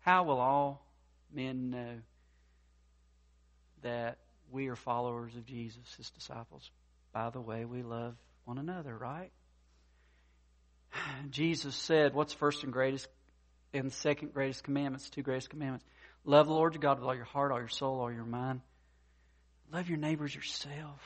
How 0.00 0.22
will 0.24 0.38
all 0.38 0.86
men 1.32 1.70
know 1.70 1.96
that 3.82 4.18
we 4.52 4.68
are 4.68 4.76
followers 4.76 5.34
of 5.36 5.46
Jesus, 5.46 5.94
his 5.96 6.10
disciples? 6.10 6.70
by 7.12 7.30
the 7.30 7.40
way 7.40 7.64
we 7.64 7.82
love 7.82 8.14
one 8.44 8.58
another, 8.58 8.96
right? 8.96 9.30
Jesus 11.30 11.74
said, 11.74 12.14
What's 12.14 12.32
first 12.32 12.64
and 12.64 12.72
greatest 12.72 13.08
and 13.72 13.92
second 13.92 14.34
greatest 14.34 14.64
commandments, 14.64 15.08
two 15.10 15.22
greatest 15.22 15.50
commandments? 15.50 15.84
Love 16.24 16.46
the 16.46 16.52
Lord 16.52 16.74
your 16.74 16.80
God 16.80 16.98
with 16.98 17.06
all 17.06 17.14
your 17.14 17.24
heart, 17.24 17.52
all 17.52 17.58
your 17.58 17.68
soul, 17.68 18.00
all 18.00 18.12
your 18.12 18.24
mind. 18.24 18.60
Love 19.72 19.88
your 19.88 19.98
neighbors 19.98 20.34
yourself. 20.34 21.00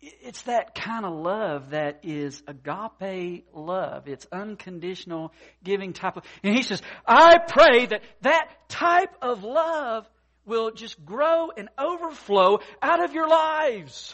It's 0.00 0.42
that 0.42 0.74
kind 0.74 1.04
of 1.04 1.12
love 1.12 1.70
that 1.70 2.00
is 2.04 2.42
agape 2.46 3.44
love. 3.52 4.08
It's 4.08 4.26
unconditional 4.32 5.34
giving 5.62 5.92
type 5.92 6.16
of, 6.16 6.24
and 6.42 6.56
he 6.56 6.62
says, 6.62 6.80
I 7.06 7.36
pray 7.46 7.84
that 7.86 8.02
that 8.22 8.48
type 8.68 9.14
of 9.20 9.44
love 9.44 10.08
will 10.50 10.72
just 10.72 11.02
grow 11.04 11.50
and 11.56 11.68
overflow 11.78 12.58
out 12.82 13.02
of 13.02 13.14
your 13.14 13.28
lives. 13.28 14.12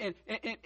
And, 0.00 0.14
and, 0.28 0.38
and 0.44 0.56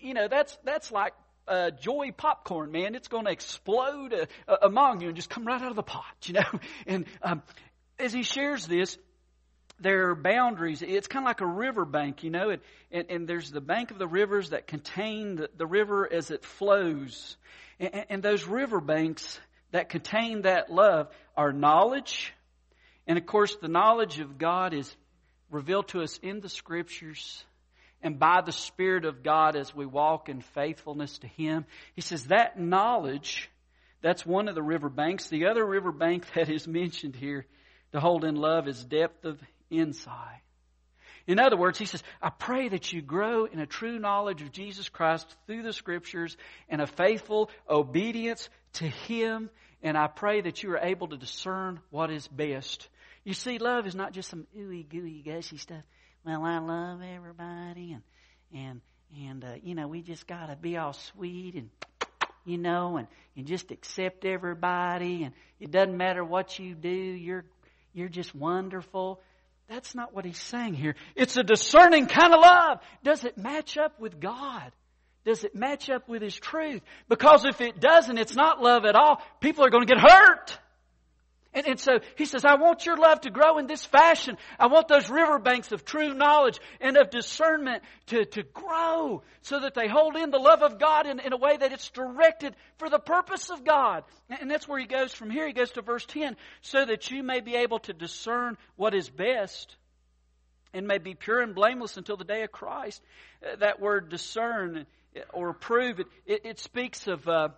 you 0.00 0.14
know, 0.14 0.28
that's, 0.28 0.56
that's 0.64 0.90
like 0.92 1.12
uh, 1.48 1.72
joy 1.72 2.12
popcorn, 2.16 2.70
man. 2.70 2.94
It's 2.94 3.08
going 3.08 3.24
to 3.24 3.32
explode 3.32 4.14
uh, 4.14 4.26
uh, 4.46 4.56
among 4.62 5.00
you 5.02 5.08
and 5.08 5.16
just 5.16 5.28
come 5.28 5.44
right 5.44 5.60
out 5.60 5.70
of 5.70 5.76
the 5.76 5.82
pot, 5.82 6.04
you 6.22 6.34
know. 6.34 6.60
And 6.86 7.06
um, 7.22 7.42
as 7.98 8.12
he 8.12 8.22
shares 8.22 8.66
this, 8.66 8.96
there 9.80 10.10
are 10.10 10.14
boundaries. 10.14 10.80
It's 10.82 11.08
kind 11.08 11.24
of 11.24 11.28
like 11.28 11.40
a 11.40 11.46
river 11.46 11.84
bank, 11.84 12.22
you 12.22 12.30
know, 12.30 12.50
and, 12.50 12.62
and, 12.92 13.10
and 13.10 13.28
there's 13.28 13.50
the 13.50 13.60
bank 13.60 13.90
of 13.90 13.98
the 13.98 14.06
rivers 14.06 14.50
that 14.50 14.68
contain 14.68 15.34
the, 15.34 15.50
the 15.56 15.66
river 15.66 16.10
as 16.10 16.30
it 16.30 16.44
flows. 16.44 17.36
And, 17.80 18.06
and 18.08 18.22
those 18.22 18.44
river 18.46 18.80
banks 18.80 19.40
that 19.72 19.88
contain 19.88 20.42
that 20.42 20.70
love 20.70 21.08
are 21.36 21.52
knowledge, 21.52 22.32
and 23.06 23.18
of 23.18 23.26
course, 23.26 23.56
the 23.56 23.68
knowledge 23.68 24.20
of 24.20 24.38
God 24.38 24.74
is 24.74 24.94
revealed 25.50 25.88
to 25.88 26.02
us 26.02 26.18
in 26.22 26.40
the 26.40 26.48
Scriptures 26.48 27.44
and 28.02 28.18
by 28.18 28.40
the 28.40 28.52
Spirit 28.52 29.04
of 29.04 29.22
God 29.22 29.56
as 29.56 29.74
we 29.74 29.86
walk 29.86 30.28
in 30.28 30.40
faithfulness 30.40 31.18
to 31.18 31.26
Him. 31.26 31.64
He 31.94 32.00
says 32.00 32.26
that 32.26 32.58
knowledge, 32.58 33.50
that's 34.00 34.26
one 34.26 34.48
of 34.48 34.54
the 34.54 34.62
river 34.62 34.88
banks. 34.88 35.28
The 35.28 35.46
other 35.46 35.64
river 35.64 35.92
bank 35.92 36.26
that 36.34 36.48
is 36.48 36.66
mentioned 36.66 37.16
here 37.16 37.46
to 37.92 38.00
hold 38.00 38.24
in 38.24 38.36
love 38.36 38.68
is 38.68 38.82
depth 38.84 39.24
of 39.24 39.40
insight. 39.70 40.40
In 41.26 41.38
other 41.38 41.56
words, 41.56 41.78
he 41.78 41.84
says, 41.84 42.02
I 42.20 42.30
pray 42.30 42.68
that 42.68 42.92
you 42.92 43.00
grow 43.00 43.44
in 43.44 43.60
a 43.60 43.66
true 43.66 44.00
knowledge 44.00 44.42
of 44.42 44.50
Jesus 44.50 44.88
Christ 44.88 45.26
through 45.46 45.62
the 45.62 45.72
Scriptures 45.72 46.36
and 46.68 46.80
a 46.80 46.86
faithful 46.86 47.48
obedience 47.70 48.48
to 48.74 48.88
Him 48.88 49.48
and 49.82 49.96
I 49.96 50.06
pray 50.06 50.40
that 50.40 50.62
you 50.62 50.72
are 50.72 50.78
able 50.78 51.08
to 51.08 51.16
discern 51.16 51.80
what 51.90 52.10
is 52.10 52.28
best. 52.28 52.88
You 53.24 53.34
see, 53.34 53.58
love 53.58 53.86
is 53.86 53.94
not 53.94 54.12
just 54.12 54.30
some 54.30 54.46
ooey 54.56 54.88
gooey 54.88 55.22
gushy 55.22 55.56
stuff. 55.56 55.82
Well, 56.24 56.44
I 56.44 56.58
love 56.58 57.00
everybody, 57.02 57.92
and 57.92 58.02
and 58.54 58.80
and 59.16 59.44
uh, 59.44 59.54
you 59.62 59.74
know 59.74 59.88
we 59.88 60.02
just 60.02 60.26
gotta 60.26 60.56
be 60.56 60.76
all 60.76 60.92
sweet 60.92 61.54
and 61.54 61.70
you 62.44 62.58
know 62.58 62.96
and 62.96 63.08
and 63.36 63.46
just 63.46 63.70
accept 63.70 64.24
everybody, 64.24 65.24
and 65.24 65.34
it 65.60 65.70
doesn't 65.70 65.96
matter 65.96 66.24
what 66.24 66.58
you 66.58 66.74
do, 66.74 66.88
you're 66.88 67.44
you're 67.92 68.08
just 68.08 68.34
wonderful. 68.34 69.20
That's 69.68 69.94
not 69.94 70.14
what 70.14 70.24
he's 70.24 70.40
saying 70.40 70.74
here. 70.74 70.96
It's 71.14 71.36
a 71.36 71.42
discerning 71.42 72.06
kind 72.06 72.34
of 72.34 72.40
love. 72.40 72.78
Does 73.02 73.24
it 73.24 73.38
match 73.38 73.78
up 73.78 73.98
with 74.00 74.20
God? 74.20 74.70
Does 75.24 75.44
it 75.44 75.54
match 75.54 75.88
up 75.88 76.08
with 76.08 76.22
His 76.22 76.34
truth? 76.34 76.82
Because 77.08 77.44
if 77.44 77.60
it 77.60 77.80
doesn't, 77.80 78.18
it's 78.18 78.34
not 78.34 78.60
love 78.60 78.84
at 78.84 78.96
all. 78.96 79.22
People 79.40 79.64
are 79.64 79.70
going 79.70 79.86
to 79.86 79.94
get 79.94 80.02
hurt. 80.02 80.58
And, 81.54 81.66
and, 81.66 81.78
so 81.78 81.98
he 82.16 82.24
says, 82.24 82.46
I 82.46 82.54
want 82.54 82.86
your 82.86 82.96
love 82.96 83.20
to 83.22 83.30
grow 83.30 83.58
in 83.58 83.66
this 83.66 83.84
fashion. 83.84 84.38
I 84.58 84.68
want 84.68 84.88
those 84.88 85.10
riverbanks 85.10 85.70
of 85.70 85.84
true 85.84 86.14
knowledge 86.14 86.58
and 86.80 86.96
of 86.96 87.10
discernment 87.10 87.82
to, 88.06 88.24
to 88.24 88.42
grow 88.42 89.22
so 89.42 89.60
that 89.60 89.74
they 89.74 89.86
hold 89.86 90.16
in 90.16 90.30
the 90.30 90.38
love 90.38 90.62
of 90.62 90.78
God 90.78 91.06
in, 91.06 91.20
in 91.20 91.34
a 91.34 91.36
way 91.36 91.54
that 91.58 91.72
it's 91.72 91.90
directed 91.90 92.56
for 92.78 92.88
the 92.88 92.98
purpose 92.98 93.50
of 93.50 93.64
God. 93.64 94.04
And 94.30 94.50
that's 94.50 94.66
where 94.66 94.80
he 94.80 94.86
goes 94.86 95.12
from 95.12 95.28
here. 95.30 95.46
He 95.46 95.52
goes 95.52 95.72
to 95.72 95.82
verse 95.82 96.06
10 96.06 96.36
so 96.62 96.86
that 96.86 97.10
you 97.10 97.22
may 97.22 97.40
be 97.40 97.56
able 97.56 97.80
to 97.80 97.92
discern 97.92 98.56
what 98.76 98.94
is 98.94 99.10
best 99.10 99.76
and 100.72 100.86
may 100.86 100.96
be 100.96 101.14
pure 101.14 101.42
and 101.42 101.54
blameless 101.54 101.98
until 101.98 102.16
the 102.16 102.24
day 102.24 102.44
of 102.44 102.52
Christ. 102.52 103.02
Uh, 103.44 103.56
that 103.56 103.78
word 103.78 104.08
discern 104.08 104.86
or 105.32 105.50
approve, 105.50 106.00
it, 106.00 106.06
it, 106.26 106.40
it 106.44 106.58
speaks 106.58 107.06
of. 107.06 107.26
Uh, 107.28 107.48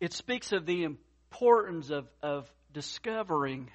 it 0.00 0.12
speaks 0.12 0.50
of 0.50 0.66
the 0.66 0.82
importance 0.82 1.90
of, 1.90 2.08
of 2.22 2.50
discovering 2.72 3.70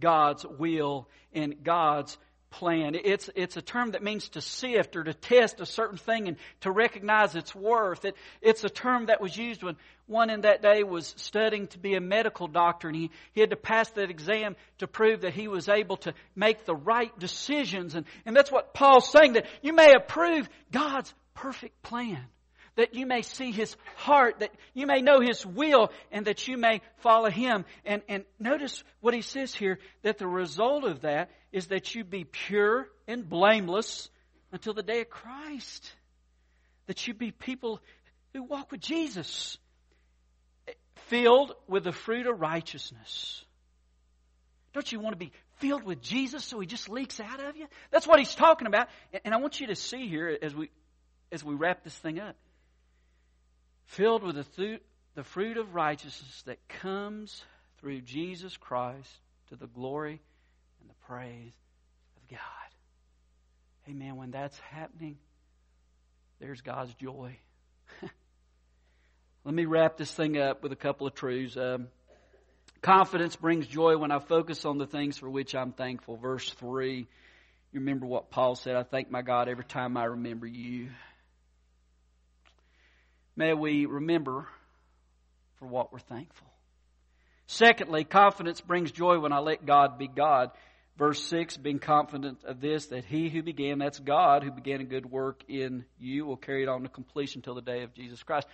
God's 0.00 0.44
will 0.44 1.08
and 1.32 1.62
God's 1.62 2.18
plan. 2.52 2.94
It's, 2.94 3.28
it's 3.34 3.56
a 3.56 3.62
term 3.62 3.92
that 3.92 4.02
means 4.02 4.28
to 4.30 4.40
sift 4.40 4.94
or 4.94 5.02
to 5.02 5.12
test 5.12 5.60
a 5.60 5.66
certain 5.66 5.98
thing 5.98 6.28
and 6.28 6.36
to 6.60 6.70
recognize 6.70 7.34
its 7.34 7.54
worth. 7.54 8.04
It, 8.04 8.14
it's 8.40 8.62
a 8.62 8.68
term 8.68 9.06
that 9.06 9.20
was 9.20 9.36
used 9.36 9.64
when 9.64 9.76
one 10.06 10.30
in 10.30 10.42
that 10.42 10.62
day 10.62 10.84
was 10.84 11.14
studying 11.16 11.66
to 11.68 11.78
be 11.78 11.94
a 11.94 12.00
medical 12.00 12.46
doctor 12.46 12.88
and 12.88 12.96
he, 12.96 13.10
he 13.32 13.40
had 13.40 13.50
to 13.50 13.56
pass 13.56 13.90
that 13.90 14.10
exam 14.10 14.54
to 14.78 14.86
prove 14.86 15.22
that 15.22 15.34
he 15.34 15.48
was 15.48 15.68
able 15.68 15.96
to 15.98 16.14
make 16.36 16.64
the 16.64 16.76
right 16.76 17.18
decisions. 17.18 17.94
And, 17.94 18.06
and 18.24 18.36
that's 18.36 18.52
what 18.52 18.74
Paul's 18.74 19.10
saying, 19.10 19.32
that 19.32 19.46
you 19.62 19.72
may 19.72 19.92
approve 19.94 20.48
God's 20.70 21.12
perfect 21.34 21.82
plan 21.82 22.24
that 22.76 22.94
you 22.94 23.06
may 23.06 23.22
see 23.22 23.50
his 23.50 23.76
heart, 23.96 24.40
that 24.40 24.52
you 24.74 24.86
may 24.86 25.02
know 25.02 25.20
his 25.20 25.44
will, 25.44 25.90
and 26.10 26.26
that 26.26 26.48
you 26.48 26.56
may 26.56 26.80
follow 26.98 27.30
him. 27.30 27.64
And, 27.84 28.02
and 28.08 28.24
notice 28.38 28.82
what 29.00 29.14
he 29.14 29.22
says 29.22 29.54
here, 29.54 29.78
that 30.02 30.18
the 30.18 30.26
result 30.26 30.84
of 30.84 31.02
that 31.02 31.30
is 31.52 31.66
that 31.66 31.94
you 31.94 32.04
be 32.04 32.24
pure 32.24 32.88
and 33.06 33.28
blameless 33.28 34.08
until 34.52 34.74
the 34.74 34.82
day 34.82 35.02
of 35.02 35.10
Christ. 35.10 35.92
That 36.86 37.06
you 37.06 37.14
be 37.14 37.30
people 37.30 37.80
who 38.32 38.42
walk 38.42 38.72
with 38.72 38.80
Jesus, 38.80 39.58
filled 41.08 41.52
with 41.68 41.84
the 41.84 41.92
fruit 41.92 42.26
of 42.26 42.40
righteousness. 42.40 43.44
Don't 44.72 44.90
you 44.90 45.00
want 45.00 45.12
to 45.12 45.18
be 45.18 45.32
filled 45.58 45.84
with 45.84 46.00
Jesus 46.00 46.44
so 46.44 46.58
he 46.58 46.66
just 46.66 46.88
leaks 46.88 47.20
out 47.20 47.40
of 47.40 47.56
you? 47.56 47.66
That's 47.90 48.06
what 48.06 48.18
he's 48.18 48.34
talking 48.34 48.66
about. 48.66 48.88
And 49.24 49.34
I 49.34 49.36
want 49.36 49.60
you 49.60 49.66
to 49.66 49.76
see 49.76 50.08
here 50.08 50.38
as 50.40 50.54
we 50.54 50.70
as 51.30 51.42
we 51.42 51.54
wrap 51.54 51.82
this 51.82 51.96
thing 51.96 52.18
up. 52.20 52.36
Filled 53.86 54.22
with 54.22 54.36
the 54.36 54.44
fruit, 54.44 54.82
the 55.14 55.24
fruit 55.24 55.56
of 55.56 55.74
righteousness 55.74 56.42
that 56.46 56.66
comes 56.68 57.44
through 57.78 58.00
Jesus 58.00 58.56
Christ 58.56 59.10
to 59.48 59.56
the 59.56 59.66
glory 59.66 60.20
and 60.80 60.88
the 60.88 61.06
praise 61.06 61.52
of 62.16 62.30
God. 62.30 62.38
Amen. 63.88 64.16
When 64.16 64.30
that's 64.30 64.58
happening, 64.70 65.18
there's 66.40 66.60
God's 66.60 66.94
joy. 66.94 67.36
Let 69.44 69.54
me 69.54 69.64
wrap 69.64 69.96
this 69.96 70.10
thing 70.12 70.38
up 70.38 70.62
with 70.62 70.72
a 70.72 70.76
couple 70.76 71.06
of 71.06 71.14
truths. 71.14 71.56
Um, 71.56 71.88
confidence 72.80 73.36
brings 73.36 73.66
joy 73.66 73.96
when 73.96 74.10
I 74.12 74.20
focus 74.20 74.64
on 74.64 74.78
the 74.78 74.86
things 74.86 75.18
for 75.18 75.28
which 75.28 75.54
I'm 75.54 75.72
thankful. 75.72 76.16
Verse 76.16 76.48
3. 76.54 77.06
You 77.72 77.80
remember 77.80 78.06
what 78.06 78.30
Paul 78.30 78.54
said, 78.54 78.76
I 78.76 78.82
thank 78.82 79.10
my 79.10 79.22
God 79.22 79.48
every 79.48 79.64
time 79.64 79.96
I 79.96 80.04
remember 80.04 80.46
you. 80.46 80.90
May 83.36 83.54
we 83.54 83.86
remember 83.86 84.46
for 85.56 85.66
what 85.66 85.92
we're 85.92 85.98
thankful. 85.98 86.48
Secondly, 87.46 88.04
confidence 88.04 88.60
brings 88.60 88.92
joy 88.92 89.18
when 89.18 89.32
I 89.32 89.38
let 89.38 89.66
God 89.66 89.98
be 89.98 90.08
God. 90.08 90.50
Verse 90.98 91.22
6, 91.24 91.56
being 91.56 91.78
confident 91.78 92.44
of 92.44 92.60
this, 92.60 92.86
that 92.86 93.04
he 93.04 93.30
who 93.30 93.42
began, 93.42 93.78
that's 93.78 93.98
God, 93.98 94.42
who 94.42 94.50
began 94.50 94.80
a 94.80 94.84
good 94.84 95.10
work 95.10 95.42
in 95.48 95.84
you, 95.98 96.26
will 96.26 96.36
carry 96.36 96.62
it 96.62 96.68
on 96.68 96.82
to 96.82 96.88
completion 96.88 97.38
until 97.38 97.54
the 97.54 97.62
day 97.62 97.82
of 97.82 97.94
Jesus 97.94 98.22
Christ. 98.22 98.46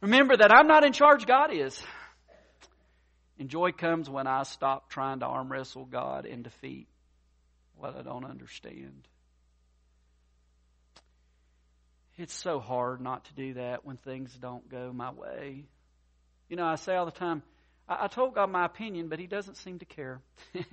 Remember 0.00 0.36
that 0.36 0.52
I'm 0.52 0.66
not 0.66 0.84
in 0.84 0.92
charge, 0.92 1.26
God 1.26 1.52
is. 1.52 1.82
And 3.38 3.48
joy 3.48 3.72
comes 3.72 4.10
when 4.10 4.26
I 4.26 4.42
stop 4.42 4.90
trying 4.90 5.20
to 5.20 5.26
arm 5.26 5.50
wrestle 5.50 5.86
God 5.86 6.26
and 6.26 6.44
defeat 6.44 6.88
what 7.76 7.96
I 7.96 8.02
don't 8.02 8.24
understand. 8.24 9.08
It's 12.18 12.34
so 12.34 12.58
hard 12.58 13.00
not 13.00 13.24
to 13.26 13.34
do 13.34 13.54
that 13.54 13.86
when 13.86 13.96
things 13.96 14.34
don't 14.34 14.68
go 14.68 14.92
my 14.92 15.12
way. 15.12 15.66
You 16.48 16.56
know, 16.56 16.66
I 16.66 16.74
say 16.74 16.96
all 16.96 17.04
the 17.04 17.12
time, 17.12 17.44
I, 17.88 18.04
I 18.04 18.08
told 18.08 18.34
God 18.34 18.50
my 18.50 18.64
opinion, 18.64 19.08
but 19.08 19.20
He 19.20 19.28
doesn't 19.28 19.56
seem 19.56 19.78
to 19.78 19.84
care. 19.84 20.20
you 20.52 20.64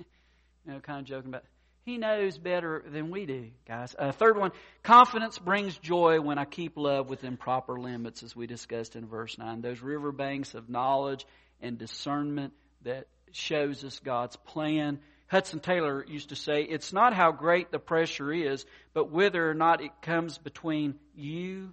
know, 0.66 0.80
kind 0.80 0.98
of 0.98 1.06
joking 1.06 1.28
about. 1.28 1.44
He 1.84 1.98
knows 1.98 2.36
better 2.36 2.82
than 2.84 3.12
we 3.12 3.26
do, 3.26 3.50
guys. 3.68 3.94
Uh, 3.96 4.10
third 4.10 4.36
one, 4.36 4.50
confidence 4.82 5.38
brings 5.38 5.78
joy 5.78 6.20
when 6.20 6.36
I 6.36 6.44
keep 6.44 6.76
love 6.76 7.08
within 7.08 7.36
proper 7.36 7.78
limits, 7.78 8.24
as 8.24 8.34
we 8.34 8.48
discussed 8.48 8.96
in 8.96 9.06
verse 9.06 9.38
9. 9.38 9.60
Those 9.60 9.80
riverbanks 9.80 10.54
of 10.54 10.68
knowledge 10.68 11.24
and 11.60 11.78
discernment 11.78 12.54
that 12.82 13.06
shows 13.30 13.84
us 13.84 14.00
God's 14.00 14.34
plan. 14.34 14.98
Hudson 15.28 15.60
Taylor 15.60 16.04
used 16.06 16.28
to 16.28 16.36
say, 16.36 16.62
it's 16.62 16.92
not 16.92 17.12
how 17.12 17.32
great 17.32 17.72
the 17.72 17.78
pressure 17.78 18.32
is, 18.32 18.64
but 18.94 19.10
whether 19.10 19.50
or 19.50 19.54
not 19.54 19.80
it 19.80 19.90
comes 20.02 20.38
between 20.38 20.94
you 21.14 21.72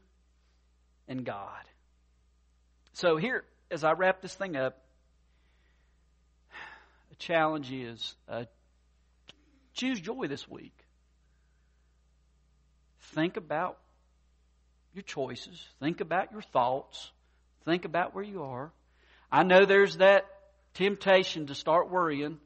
and 1.08 1.24
God. 1.24 1.63
So 2.94 3.18
here, 3.18 3.44
as 3.70 3.84
I 3.84 3.94
wrap 3.94 4.22
this 4.22 4.34
thing 4.34 4.56
up, 4.56 4.80
a 7.12 7.16
challenge 7.16 7.72
is 7.72 8.16
uh, 8.28 8.46
choose 9.74 10.00
joy 10.00 10.28
this 10.28 10.48
week. 10.50 10.78
Think 13.13 13.38
about 13.38 13.78
your 14.94 15.04
choices. 15.04 15.63
Think 15.80 16.02
about 16.02 16.32
your 16.32 16.42
thoughts. 16.42 17.12
Think 17.66 17.86
about 17.86 18.16
where 18.16 18.24
you 18.24 18.44
are. 18.44 18.72
I 19.32 19.44
know 19.44 19.66
there's 19.66 19.98
that 19.98 20.26
temptation 20.74 21.48
to 21.48 21.56
start 21.56 21.89
worrying. 21.89 22.39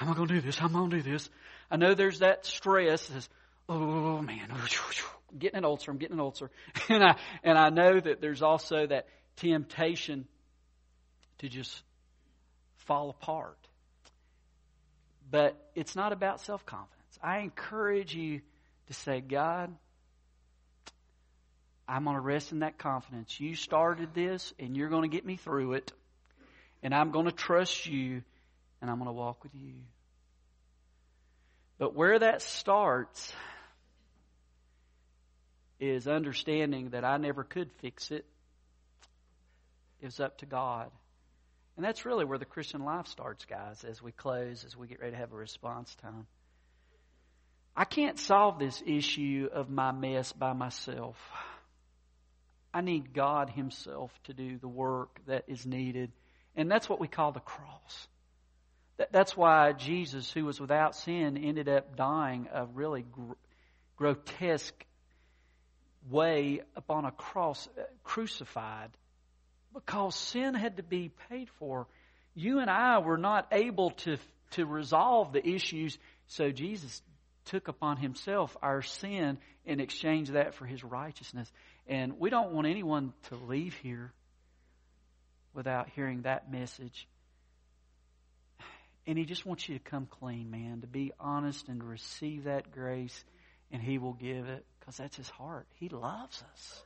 Am 0.00 0.10
I 0.10 0.14
going 0.14 0.28
to 0.28 0.34
do 0.34 0.40
this? 0.40 0.56
How 0.56 0.66
am 0.66 0.76
I 0.76 0.78
going 0.80 0.90
to 0.90 1.02
do 1.02 1.12
this? 1.12 1.28
I 1.70 1.76
know 1.76 1.94
there's 1.94 2.20
that 2.20 2.46
stress. 2.46 3.02
Says, 3.02 3.28
oh 3.68 4.20
man, 4.20 4.48
getting 5.38 5.58
an 5.58 5.64
ulcer. 5.64 5.90
I'm 5.90 5.98
getting 5.98 6.14
an 6.14 6.20
ulcer. 6.20 6.50
And 6.88 7.02
I, 7.02 7.16
and 7.42 7.58
I 7.58 7.70
know 7.70 7.98
that 7.98 8.20
there's 8.20 8.42
also 8.42 8.86
that 8.86 9.06
temptation 9.36 10.26
to 11.38 11.48
just 11.48 11.82
fall 12.86 13.10
apart. 13.10 13.58
But 15.30 15.56
it's 15.74 15.96
not 15.96 16.12
about 16.12 16.40
self 16.40 16.64
confidence. 16.64 17.18
I 17.22 17.38
encourage 17.38 18.14
you 18.14 18.42
to 18.86 18.94
say, 18.94 19.20
God, 19.20 19.74
I'm 21.88 22.04
going 22.04 22.16
to 22.16 22.20
rest 22.20 22.52
in 22.52 22.60
that 22.60 22.78
confidence. 22.78 23.38
You 23.40 23.54
started 23.54 24.14
this, 24.14 24.52
and 24.58 24.76
you're 24.76 24.88
going 24.88 25.02
to 25.02 25.14
get 25.14 25.24
me 25.24 25.36
through 25.36 25.74
it. 25.74 25.92
And 26.82 26.94
I'm 26.94 27.10
going 27.10 27.26
to 27.26 27.32
trust 27.32 27.86
you, 27.86 28.22
and 28.80 28.90
I'm 28.90 28.96
going 28.96 29.08
to 29.08 29.12
walk 29.12 29.42
with 29.42 29.54
you. 29.54 29.74
But 31.78 31.94
where 31.94 32.18
that 32.18 32.42
starts 32.42 33.32
is 35.78 36.08
understanding 36.08 36.90
that 36.90 37.04
I 37.04 37.18
never 37.18 37.44
could 37.44 37.70
fix 37.80 38.10
it. 38.10 38.24
It 40.00 40.06
was 40.06 40.20
up 40.20 40.38
to 40.38 40.46
God. 40.46 40.90
And 41.76 41.84
that's 41.84 42.06
really 42.06 42.24
where 42.24 42.38
the 42.38 42.46
Christian 42.46 42.84
life 42.84 43.06
starts, 43.06 43.44
guys, 43.44 43.84
as 43.84 44.00
we 44.00 44.12
close, 44.12 44.64
as 44.64 44.76
we 44.76 44.86
get 44.86 45.00
ready 45.00 45.12
to 45.12 45.18
have 45.18 45.32
a 45.32 45.36
response 45.36 45.94
time. 45.96 46.26
I 47.76 47.84
can't 47.84 48.18
solve 48.18 48.58
this 48.58 48.82
issue 48.86 49.50
of 49.52 49.68
my 49.68 49.92
mess 49.92 50.32
by 50.32 50.54
myself. 50.54 51.16
I 52.72 52.80
need 52.80 53.12
God 53.12 53.50
Himself 53.50 54.10
to 54.24 54.32
do 54.32 54.56
the 54.58 54.68
work 54.68 55.20
that 55.26 55.44
is 55.48 55.66
needed. 55.66 56.12
And 56.54 56.70
that's 56.70 56.88
what 56.88 57.00
we 57.00 57.08
call 57.08 57.32
the 57.32 57.40
cross. 57.40 58.08
That's 59.10 59.36
why 59.36 59.72
Jesus, 59.72 60.30
who 60.32 60.44
was 60.44 60.60
without 60.60 60.94
sin, 60.96 61.36
ended 61.36 61.68
up 61.68 61.96
dying 61.96 62.48
a 62.52 62.64
really 62.64 63.02
gr- 63.02 63.32
grotesque 63.96 64.86
way 66.08 66.62
upon 66.76 67.04
a 67.04 67.10
cross, 67.10 67.68
uh, 67.78 67.82
crucified 68.04 68.90
because 69.74 70.14
sin 70.14 70.54
had 70.54 70.78
to 70.78 70.82
be 70.82 71.10
paid 71.28 71.50
for. 71.58 71.86
You 72.34 72.60
and 72.60 72.70
I 72.70 72.98
were 72.98 73.18
not 73.18 73.48
able 73.52 73.90
to, 73.90 74.16
to 74.52 74.64
resolve 74.64 75.32
the 75.32 75.46
issues, 75.46 75.98
so 76.28 76.50
Jesus 76.50 77.02
took 77.46 77.68
upon 77.68 77.98
himself 77.98 78.56
our 78.62 78.82
sin 78.82 79.38
and 79.66 79.80
exchanged 79.80 80.32
that 80.32 80.54
for 80.54 80.64
his 80.64 80.82
righteousness. 80.82 81.50
And 81.86 82.18
we 82.18 82.30
don't 82.30 82.52
want 82.52 82.66
anyone 82.66 83.12
to 83.28 83.36
leave 83.36 83.74
here 83.74 84.12
without 85.54 85.88
hearing 85.90 86.22
that 86.22 86.50
message. 86.50 87.06
And 89.06 89.16
he 89.16 89.24
just 89.24 89.46
wants 89.46 89.68
you 89.68 89.78
to 89.78 89.84
come 89.84 90.06
clean, 90.06 90.50
man, 90.50 90.80
to 90.80 90.86
be 90.86 91.12
honest 91.20 91.68
and 91.68 91.80
to 91.80 91.86
receive 91.86 92.44
that 92.44 92.72
grace, 92.72 93.24
and 93.70 93.80
he 93.80 93.98
will 93.98 94.14
give 94.14 94.48
it 94.48 94.64
because 94.80 94.96
that's 94.96 95.16
his 95.16 95.28
heart. 95.28 95.66
He 95.74 95.88
loves 95.88 96.42
us. 96.52 96.82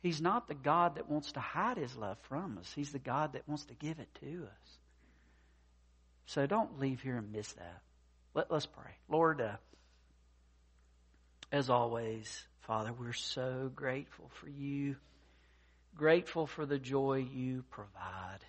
He's 0.00 0.20
not 0.20 0.46
the 0.46 0.54
God 0.54 0.94
that 0.94 1.10
wants 1.10 1.32
to 1.32 1.40
hide 1.40 1.76
his 1.76 1.96
love 1.96 2.18
from 2.28 2.58
us. 2.58 2.72
He's 2.74 2.92
the 2.92 3.00
God 3.00 3.32
that 3.32 3.48
wants 3.48 3.64
to 3.64 3.74
give 3.74 3.98
it 3.98 4.08
to 4.20 4.44
us. 4.44 4.78
So 6.26 6.46
don't 6.46 6.78
leave 6.78 7.00
here 7.00 7.16
and 7.16 7.32
miss 7.32 7.52
that. 7.54 7.82
Let, 8.34 8.52
us 8.52 8.66
pray. 8.66 8.92
Lord, 9.08 9.40
uh, 9.40 9.56
as 11.50 11.70
always, 11.70 12.44
Father, 12.60 12.92
we're 12.92 13.12
so 13.12 13.72
grateful 13.74 14.30
for 14.34 14.48
you, 14.48 14.96
grateful 15.96 16.46
for 16.46 16.66
the 16.66 16.78
joy 16.78 17.26
you 17.32 17.64
provide. 17.70 18.44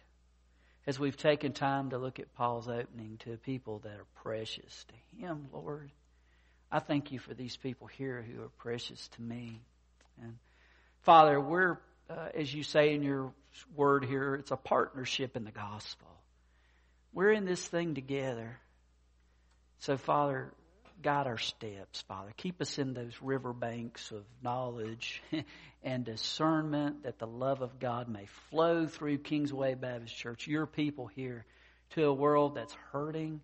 As 0.87 0.99
we've 0.99 1.17
taken 1.17 1.53
time 1.53 1.91
to 1.91 1.97
look 1.97 2.19
at 2.19 2.33
Paul's 2.35 2.67
opening 2.67 3.17
to 3.19 3.37
people 3.37 3.79
that 3.79 3.93
are 3.93 4.07
precious 4.23 4.85
to 4.85 5.21
him, 5.25 5.47
Lord, 5.53 5.91
I 6.71 6.79
thank 6.79 7.11
you 7.11 7.19
for 7.19 7.33
these 7.33 7.57
people 7.57 7.87
here 7.87 8.21
who 8.21 8.41
are 8.43 8.49
precious 8.57 9.07
to 9.09 9.21
me. 9.21 9.61
And 10.21 10.37
Father, 11.01 11.39
we're, 11.39 11.77
uh, 12.09 12.29
as 12.33 12.53
you 12.53 12.63
say 12.63 12.93
in 12.93 13.03
your 13.03 13.31
word 13.75 14.05
here, 14.05 14.35
it's 14.35 14.51
a 14.51 14.57
partnership 14.57 15.35
in 15.35 15.43
the 15.43 15.51
gospel. 15.51 16.07
We're 17.13 17.31
in 17.31 17.45
this 17.45 17.65
thing 17.65 17.95
together. 17.95 18.59
So, 19.79 19.97
Father, 19.97 20.51
guide 21.01 21.27
our 21.27 21.37
steps, 21.37 22.01
Father. 22.07 22.31
Keep 22.37 22.61
us 22.61 22.77
in 22.77 22.93
those 22.93 23.13
riverbanks 23.21 24.11
of 24.11 24.23
knowledge 24.43 25.21
and 25.83 26.03
discernment 26.03 27.03
that 27.03 27.19
the 27.19 27.27
love 27.27 27.61
of 27.61 27.79
God 27.79 28.09
may 28.09 28.25
flow 28.49 28.85
through 28.85 29.19
Kingsway 29.19 29.75
Baptist 29.75 30.15
Church, 30.15 30.47
your 30.47 30.65
people 30.65 31.07
here, 31.07 31.45
to 31.91 32.05
a 32.05 32.13
world 32.13 32.55
that's 32.55 32.75
hurting, 32.91 33.41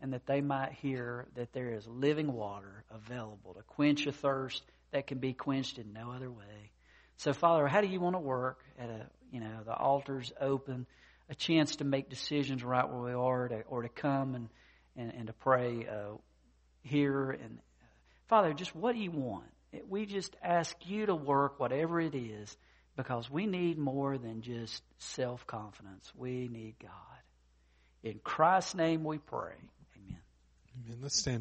and 0.00 0.12
that 0.12 0.26
they 0.26 0.40
might 0.40 0.72
hear 0.74 1.26
that 1.34 1.52
there 1.52 1.74
is 1.74 1.86
living 1.86 2.32
water 2.32 2.84
available 2.90 3.54
to 3.54 3.62
quench 3.62 4.06
a 4.06 4.12
thirst 4.12 4.62
that 4.92 5.06
can 5.06 5.18
be 5.18 5.32
quenched 5.32 5.78
in 5.78 5.92
no 5.92 6.12
other 6.12 6.30
way. 6.30 6.70
So, 7.16 7.32
Father, 7.32 7.66
how 7.66 7.80
do 7.80 7.88
you 7.88 8.00
want 8.00 8.14
to 8.14 8.20
work 8.20 8.60
at 8.78 8.88
a, 8.88 9.06
you 9.32 9.40
know, 9.40 9.62
the 9.64 9.74
altar's 9.74 10.32
open, 10.40 10.86
a 11.28 11.34
chance 11.34 11.76
to 11.76 11.84
make 11.84 12.08
decisions 12.08 12.62
right 12.62 12.88
where 12.88 13.02
we 13.02 13.12
are, 13.12 13.48
to, 13.48 13.62
or 13.62 13.82
to 13.82 13.88
come 13.88 14.34
and, 14.34 14.48
and, 14.96 15.12
and 15.12 15.26
to 15.26 15.32
pray 15.32 15.86
uh, 15.90 16.14
here. 16.82 17.30
And 17.30 17.58
Father, 18.28 18.52
just 18.52 18.74
what 18.74 18.94
do 18.94 19.00
you 19.00 19.10
want? 19.10 19.44
We 19.88 20.06
just 20.06 20.34
ask 20.42 20.76
you 20.86 21.06
to 21.06 21.14
work 21.14 21.60
whatever 21.60 22.00
it 22.00 22.14
is 22.14 22.56
because 22.96 23.30
we 23.30 23.46
need 23.46 23.78
more 23.78 24.18
than 24.18 24.42
just 24.42 24.82
self 24.98 25.46
confidence. 25.46 26.10
We 26.16 26.48
need 26.48 26.76
God. 26.80 26.90
In 28.02 28.20
Christ's 28.22 28.74
name 28.74 29.04
we 29.04 29.18
pray. 29.18 29.54
Amen. 29.96 30.20
Amen. 30.86 30.98
Let's 31.02 31.18
stand. 31.18 31.36